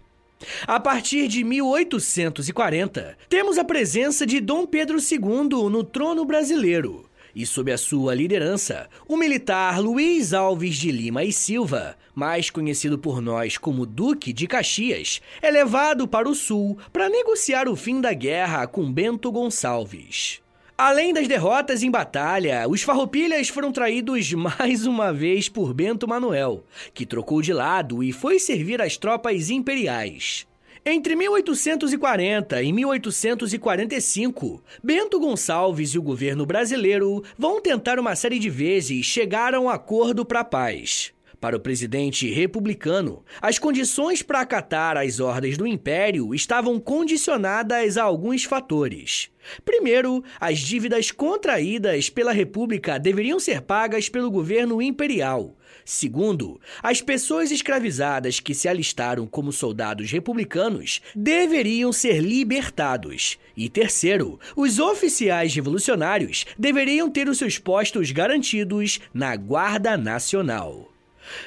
A 0.64 0.78
partir 0.78 1.26
de 1.26 1.42
1840, 1.42 3.18
temos 3.28 3.58
a 3.58 3.64
presença 3.64 4.24
de 4.24 4.38
Dom 4.38 4.64
Pedro 4.66 4.98
II 4.98 5.68
no 5.68 5.82
trono 5.82 6.24
brasileiro 6.24 7.10
e 7.34 7.46
sob 7.46 7.72
a 7.72 7.78
sua 7.78 8.14
liderança, 8.14 8.88
o 9.08 9.16
militar 9.16 9.80
Luiz 9.80 10.32
Alves 10.32 10.76
de 10.76 10.90
Lima 10.90 11.24
e 11.24 11.32
Silva, 11.32 11.96
mais 12.14 12.50
conhecido 12.50 12.98
por 12.98 13.20
nós 13.20 13.56
como 13.56 13.86
Duque 13.86 14.32
de 14.32 14.46
Caxias, 14.46 15.20
é 15.40 15.50
levado 15.50 16.06
para 16.06 16.28
o 16.28 16.34
sul 16.34 16.78
para 16.92 17.08
negociar 17.08 17.68
o 17.68 17.76
fim 17.76 18.00
da 18.00 18.12
guerra 18.12 18.66
com 18.66 18.92
Bento 18.92 19.30
Gonçalves. 19.32 20.40
Além 20.76 21.12
das 21.12 21.28
derrotas 21.28 21.82
em 21.82 21.90
batalha, 21.90 22.66
os 22.68 22.82
farroupilhas 22.82 23.48
foram 23.48 23.70
traídos 23.70 24.32
mais 24.34 24.86
uma 24.86 25.12
vez 25.12 25.48
por 25.48 25.72
Bento 25.72 26.08
Manuel, 26.08 26.64
que 26.92 27.06
trocou 27.06 27.40
de 27.40 27.52
lado 27.52 28.02
e 28.02 28.12
foi 28.12 28.38
servir 28.38 28.82
as 28.82 28.96
tropas 28.96 29.48
imperiais. 29.48 30.46
Entre 30.84 31.14
1840 31.14 32.60
e 32.60 32.72
1845, 32.72 34.60
Bento 34.82 35.20
Gonçalves 35.20 35.90
e 35.90 35.98
o 35.98 36.02
governo 36.02 36.44
brasileiro 36.44 37.22
vão 37.38 37.60
tentar 37.60 38.00
uma 38.00 38.16
série 38.16 38.40
de 38.40 38.50
vezes 38.50 39.06
chegar 39.06 39.54
a 39.54 39.60
um 39.60 39.70
acordo 39.70 40.24
para 40.24 40.40
a 40.40 40.44
paz. 40.44 41.12
Para 41.40 41.56
o 41.56 41.60
presidente 41.60 42.28
republicano, 42.30 43.24
as 43.40 43.60
condições 43.60 44.22
para 44.22 44.40
acatar 44.40 44.96
as 44.96 45.20
ordens 45.20 45.56
do 45.56 45.68
império 45.68 46.34
estavam 46.34 46.80
condicionadas 46.80 47.96
a 47.96 48.02
alguns 48.02 48.42
fatores. 48.42 49.30
Primeiro, 49.64 50.22
as 50.40 50.58
dívidas 50.58 51.12
contraídas 51.12 52.08
pela 52.10 52.32
República 52.32 52.98
deveriam 52.98 53.38
ser 53.38 53.60
pagas 53.60 54.08
pelo 54.08 54.30
governo 54.30 54.82
imperial. 54.82 55.56
Segundo, 55.84 56.60
as 56.82 57.00
pessoas 57.00 57.50
escravizadas 57.50 58.40
que 58.40 58.54
se 58.54 58.68
alistaram 58.68 59.26
como 59.26 59.52
soldados 59.52 60.10
republicanos 60.10 61.00
deveriam 61.14 61.92
ser 61.92 62.20
libertados. 62.20 63.38
E 63.56 63.68
terceiro, 63.68 64.38
os 64.56 64.78
oficiais 64.78 65.54
revolucionários 65.54 66.46
deveriam 66.58 67.10
ter 67.10 67.28
os 67.28 67.38
seus 67.38 67.58
postos 67.58 68.10
garantidos 68.10 69.00
na 69.12 69.34
Guarda 69.36 69.96
Nacional. 69.96 70.91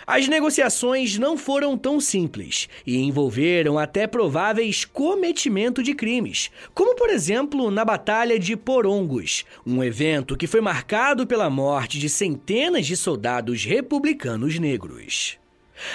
As 0.05 0.27
negociações 0.27 1.17
não 1.17 1.37
foram 1.37 1.77
tão 1.77 1.99
simples 1.99 2.69
e 2.85 2.97
envolveram 2.97 3.77
até 3.77 4.07
prováveis 4.07 4.85
cometimento 4.85 5.81
de 5.83 5.93
crimes, 5.93 6.51
como 6.73 6.95
por 6.95 7.09
exemplo 7.09 7.69
na 7.69 7.83
Batalha 7.83 8.39
de 8.39 8.55
Porongos, 8.55 9.45
um 9.65 9.83
evento 9.83 10.37
que 10.37 10.47
foi 10.47 10.61
marcado 10.61 11.27
pela 11.27 11.49
morte 11.49 11.99
de 11.99 12.09
centenas 12.09 12.85
de 12.85 12.95
soldados 12.95 13.63
republicanos 13.63 14.59
negros. 14.59 15.37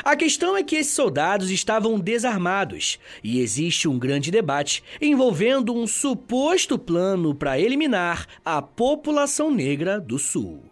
A 0.04 0.14
questão 0.14 0.56
é 0.56 0.62
que 0.62 0.76
esses 0.76 0.92
soldados 0.92 1.50
estavam 1.50 1.98
desarmados 1.98 2.98
e 3.24 3.40
existe 3.40 3.88
um 3.88 3.98
grande 3.98 4.30
debate 4.30 4.82
envolvendo 5.00 5.74
um 5.74 5.86
suposto 5.86 6.78
plano 6.78 7.34
para 7.34 7.58
eliminar 7.58 8.26
a 8.44 8.60
população 8.60 9.50
negra 9.50 9.98
do 9.98 10.18
Sul. 10.18 10.69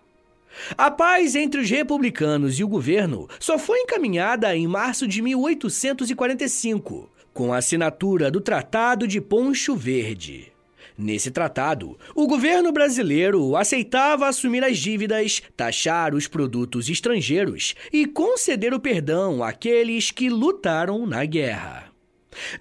A 0.76 0.90
paz 0.90 1.34
entre 1.34 1.60
os 1.60 1.70
republicanos 1.70 2.58
e 2.58 2.64
o 2.64 2.68
governo 2.68 3.28
só 3.38 3.58
foi 3.58 3.80
encaminhada 3.80 4.54
em 4.56 4.66
março 4.66 5.06
de 5.06 5.22
1845, 5.22 7.08
com 7.32 7.52
a 7.52 7.58
assinatura 7.58 8.30
do 8.30 8.40
Tratado 8.40 9.06
de 9.06 9.20
Poncho 9.20 9.74
Verde. 9.74 10.52
Nesse 10.96 11.30
tratado, 11.30 11.96
o 12.12 12.26
governo 12.26 12.72
brasileiro 12.72 13.54
aceitava 13.54 14.26
assumir 14.26 14.64
as 14.64 14.78
dívidas, 14.78 15.40
taxar 15.56 16.12
os 16.12 16.26
produtos 16.26 16.88
estrangeiros 16.88 17.76
e 17.92 18.04
conceder 18.04 18.74
o 18.74 18.80
perdão 18.80 19.44
àqueles 19.44 20.10
que 20.10 20.28
lutaram 20.28 21.06
na 21.06 21.24
guerra. 21.24 21.92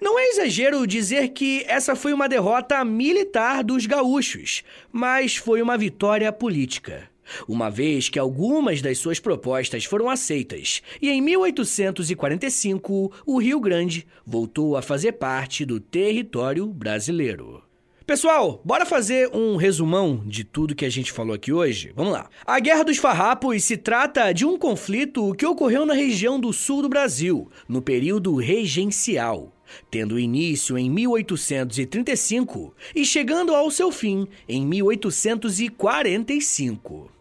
Não 0.00 0.18
é 0.18 0.28
exagero 0.28 0.86
dizer 0.86 1.30
que 1.30 1.64
essa 1.66 1.96
foi 1.96 2.12
uma 2.12 2.28
derrota 2.28 2.84
militar 2.84 3.64
dos 3.64 3.86
gaúchos, 3.86 4.62
mas 4.92 5.36
foi 5.36 5.60
uma 5.60 5.76
vitória 5.76 6.32
política 6.32 7.08
uma 7.48 7.70
vez 7.70 8.08
que 8.08 8.18
algumas 8.18 8.82
das 8.82 8.98
suas 8.98 9.18
propostas 9.18 9.84
foram 9.84 10.08
aceitas, 10.08 10.82
e 11.00 11.10
em 11.10 11.20
1845 11.20 13.12
o 13.26 13.38
Rio 13.38 13.60
Grande 13.60 14.06
voltou 14.26 14.76
a 14.76 14.82
fazer 14.82 15.12
parte 15.12 15.64
do 15.64 15.80
território 15.80 16.66
brasileiro. 16.66 17.62
Pessoal, 18.08 18.60
bora 18.64 18.84
fazer 18.86 19.28
um 19.36 19.56
resumão 19.56 20.22
de 20.24 20.42
tudo 20.42 20.74
que 20.74 20.86
a 20.86 20.90
gente 20.90 21.12
falou 21.12 21.34
aqui 21.34 21.52
hoje? 21.52 21.92
Vamos 21.94 22.14
lá. 22.14 22.30
A 22.46 22.58
Guerra 22.58 22.82
dos 22.82 22.96
Farrapos 22.96 23.62
se 23.62 23.76
trata 23.76 24.32
de 24.32 24.46
um 24.46 24.56
conflito 24.56 25.34
que 25.34 25.44
ocorreu 25.44 25.84
na 25.84 25.92
região 25.92 26.40
do 26.40 26.50
sul 26.50 26.80
do 26.80 26.88
Brasil, 26.88 27.50
no 27.68 27.82
período 27.82 28.34
regencial, 28.36 29.52
tendo 29.90 30.18
início 30.18 30.78
em 30.78 30.88
1835 30.88 32.74
e 32.94 33.04
chegando 33.04 33.54
ao 33.54 33.70
seu 33.70 33.92
fim 33.92 34.26
em 34.48 34.64
1845. 34.64 37.17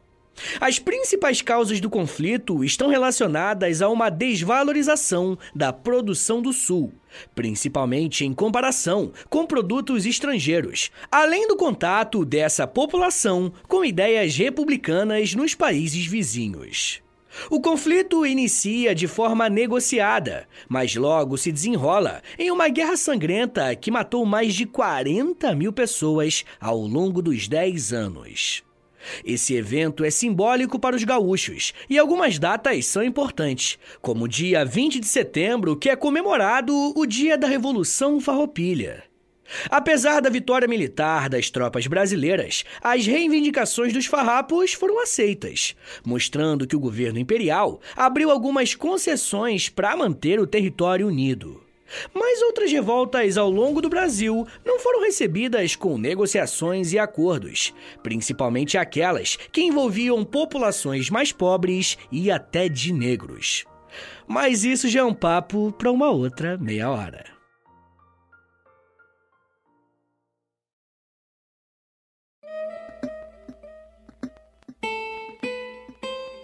As 0.60 0.80
principais 0.80 1.42
causas 1.42 1.80
do 1.80 1.90
conflito 1.90 2.64
estão 2.64 2.90
relacionadas 2.90 3.82
a 3.82 3.90
uma 3.90 4.10
desvalorização 4.10 5.38
da 5.56 5.74
produção 5.74 6.42
do 6.42 6.54
Sul, 6.54 6.94
principalmente 7.34 8.26
em 8.26 8.34
comparação 8.34 9.12
com 9.30 9.46
produtos 9.46 10.06
estrangeiros, 10.06 10.92
além 11.12 11.48
do 11.48 11.56
contato 11.56 12.24
dessa 12.24 12.68
população 12.68 13.52
com 13.68 13.84
ideias 13.84 14.36
republicanas 14.38 15.34
nos 15.34 15.56
países 15.56 16.06
vizinhos. 16.06 17.02
O 17.52 17.62
conflito 17.62 18.26
inicia 18.26 18.96
de 18.96 19.08
forma 19.08 19.48
negociada, 19.48 20.48
mas 20.68 20.96
logo 20.96 21.38
se 21.38 21.52
desenrola 21.52 22.22
em 22.38 22.50
uma 22.50 22.68
guerra 22.68 22.98
sangrenta 22.98 23.76
que 23.76 23.92
matou 23.92 24.26
mais 24.26 24.56
de 24.56 24.66
40 24.66 25.54
mil 25.56 25.72
pessoas 25.72 26.44
ao 26.60 26.80
longo 26.80 27.22
dos 27.22 27.48
10 27.48 27.94
anos. 27.94 28.67
Esse 29.24 29.56
evento 29.56 30.04
é 30.04 30.10
simbólico 30.10 30.80
para 30.80 30.96
os 30.96 31.04
gaúchos 31.04 31.74
e 31.90 31.98
algumas 31.98 32.40
datas 32.40 32.86
são 32.86 33.04
importantes, 33.04 33.78
como 34.02 34.26
o 34.26 34.28
dia 34.28 34.66
20 34.66 35.00
de 35.00 35.08
setembro, 35.08 35.76
que 35.76 35.90
é 35.90 35.96
comemorado 35.96 36.74
o 36.96 37.06
Dia 37.06 37.38
da 37.38 37.48
Revolução 37.48 38.20
Farroupilha. 38.20 39.04
Apesar 39.70 40.22
da 40.22 40.30
vitória 40.30 40.68
militar 40.68 41.30
das 41.30 41.50
tropas 41.50 41.88
brasileiras, 41.88 42.64
as 42.82 43.06
reivindicações 43.06 43.94
dos 43.94 44.06
farrapos 44.06 44.74
foram 44.74 45.02
aceitas, 45.02 45.76
mostrando 46.06 46.68
que 46.68 46.76
o 46.76 46.80
governo 46.80 47.20
imperial 47.20 47.80
abriu 47.96 48.30
algumas 48.30 48.76
concessões 48.76 49.70
para 49.70 49.96
manter 49.96 50.40
o 50.40 50.48
território 50.48 51.08
unido. 51.08 51.67
Mas 52.14 52.42
outras 52.42 52.72
revoltas 52.72 53.38
ao 53.38 53.50
longo 53.50 53.82
do 53.82 53.90
Brasil 53.90 54.46
não 54.66 54.80
foram 54.80 55.02
recebidas 55.02 55.76
com 55.76 55.98
negociações 55.98 56.94
e 56.94 57.00
acordos, 57.00 57.74
principalmente 58.04 58.78
aquelas 58.78 59.36
que 59.52 59.62
envolviam 59.62 60.24
populações 60.24 61.10
mais 61.10 61.32
pobres 61.32 61.98
e 62.12 62.30
até 62.32 62.68
de 62.68 62.92
negros. 62.94 63.66
Mas 64.28 64.64
isso 64.64 64.90
já 64.90 65.00
é 65.00 65.04
um 65.04 65.14
papo 65.14 65.72
para 65.72 65.92
uma 65.92 66.10
outra 66.10 66.58
meia 66.58 66.90
hora. 66.90 67.37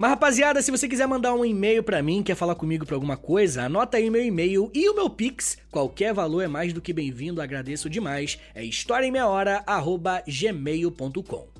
Mas 0.00 0.10
rapaziada, 0.12 0.62
se 0.62 0.70
você 0.70 0.88
quiser 0.88 1.06
mandar 1.06 1.34
um 1.34 1.44
e-mail 1.44 1.82
para 1.82 2.02
mim, 2.02 2.22
quer 2.22 2.34
falar 2.34 2.54
comigo 2.54 2.86
pra 2.86 2.96
alguma 2.96 3.18
coisa, 3.18 3.64
anota 3.64 3.98
aí 3.98 4.08
meu 4.08 4.24
e-mail 4.24 4.70
e 4.72 4.88
o 4.88 4.94
meu 4.94 5.10
Pix. 5.10 5.58
Qualquer 5.70 6.14
valor 6.14 6.40
é 6.40 6.48
mais 6.48 6.72
do 6.72 6.80
que 6.80 6.90
bem-vindo, 6.90 7.42
agradeço 7.42 7.90
demais. 7.90 8.38
É 8.54 8.64
historiaemmeiahora@gmail.com. 8.64 11.59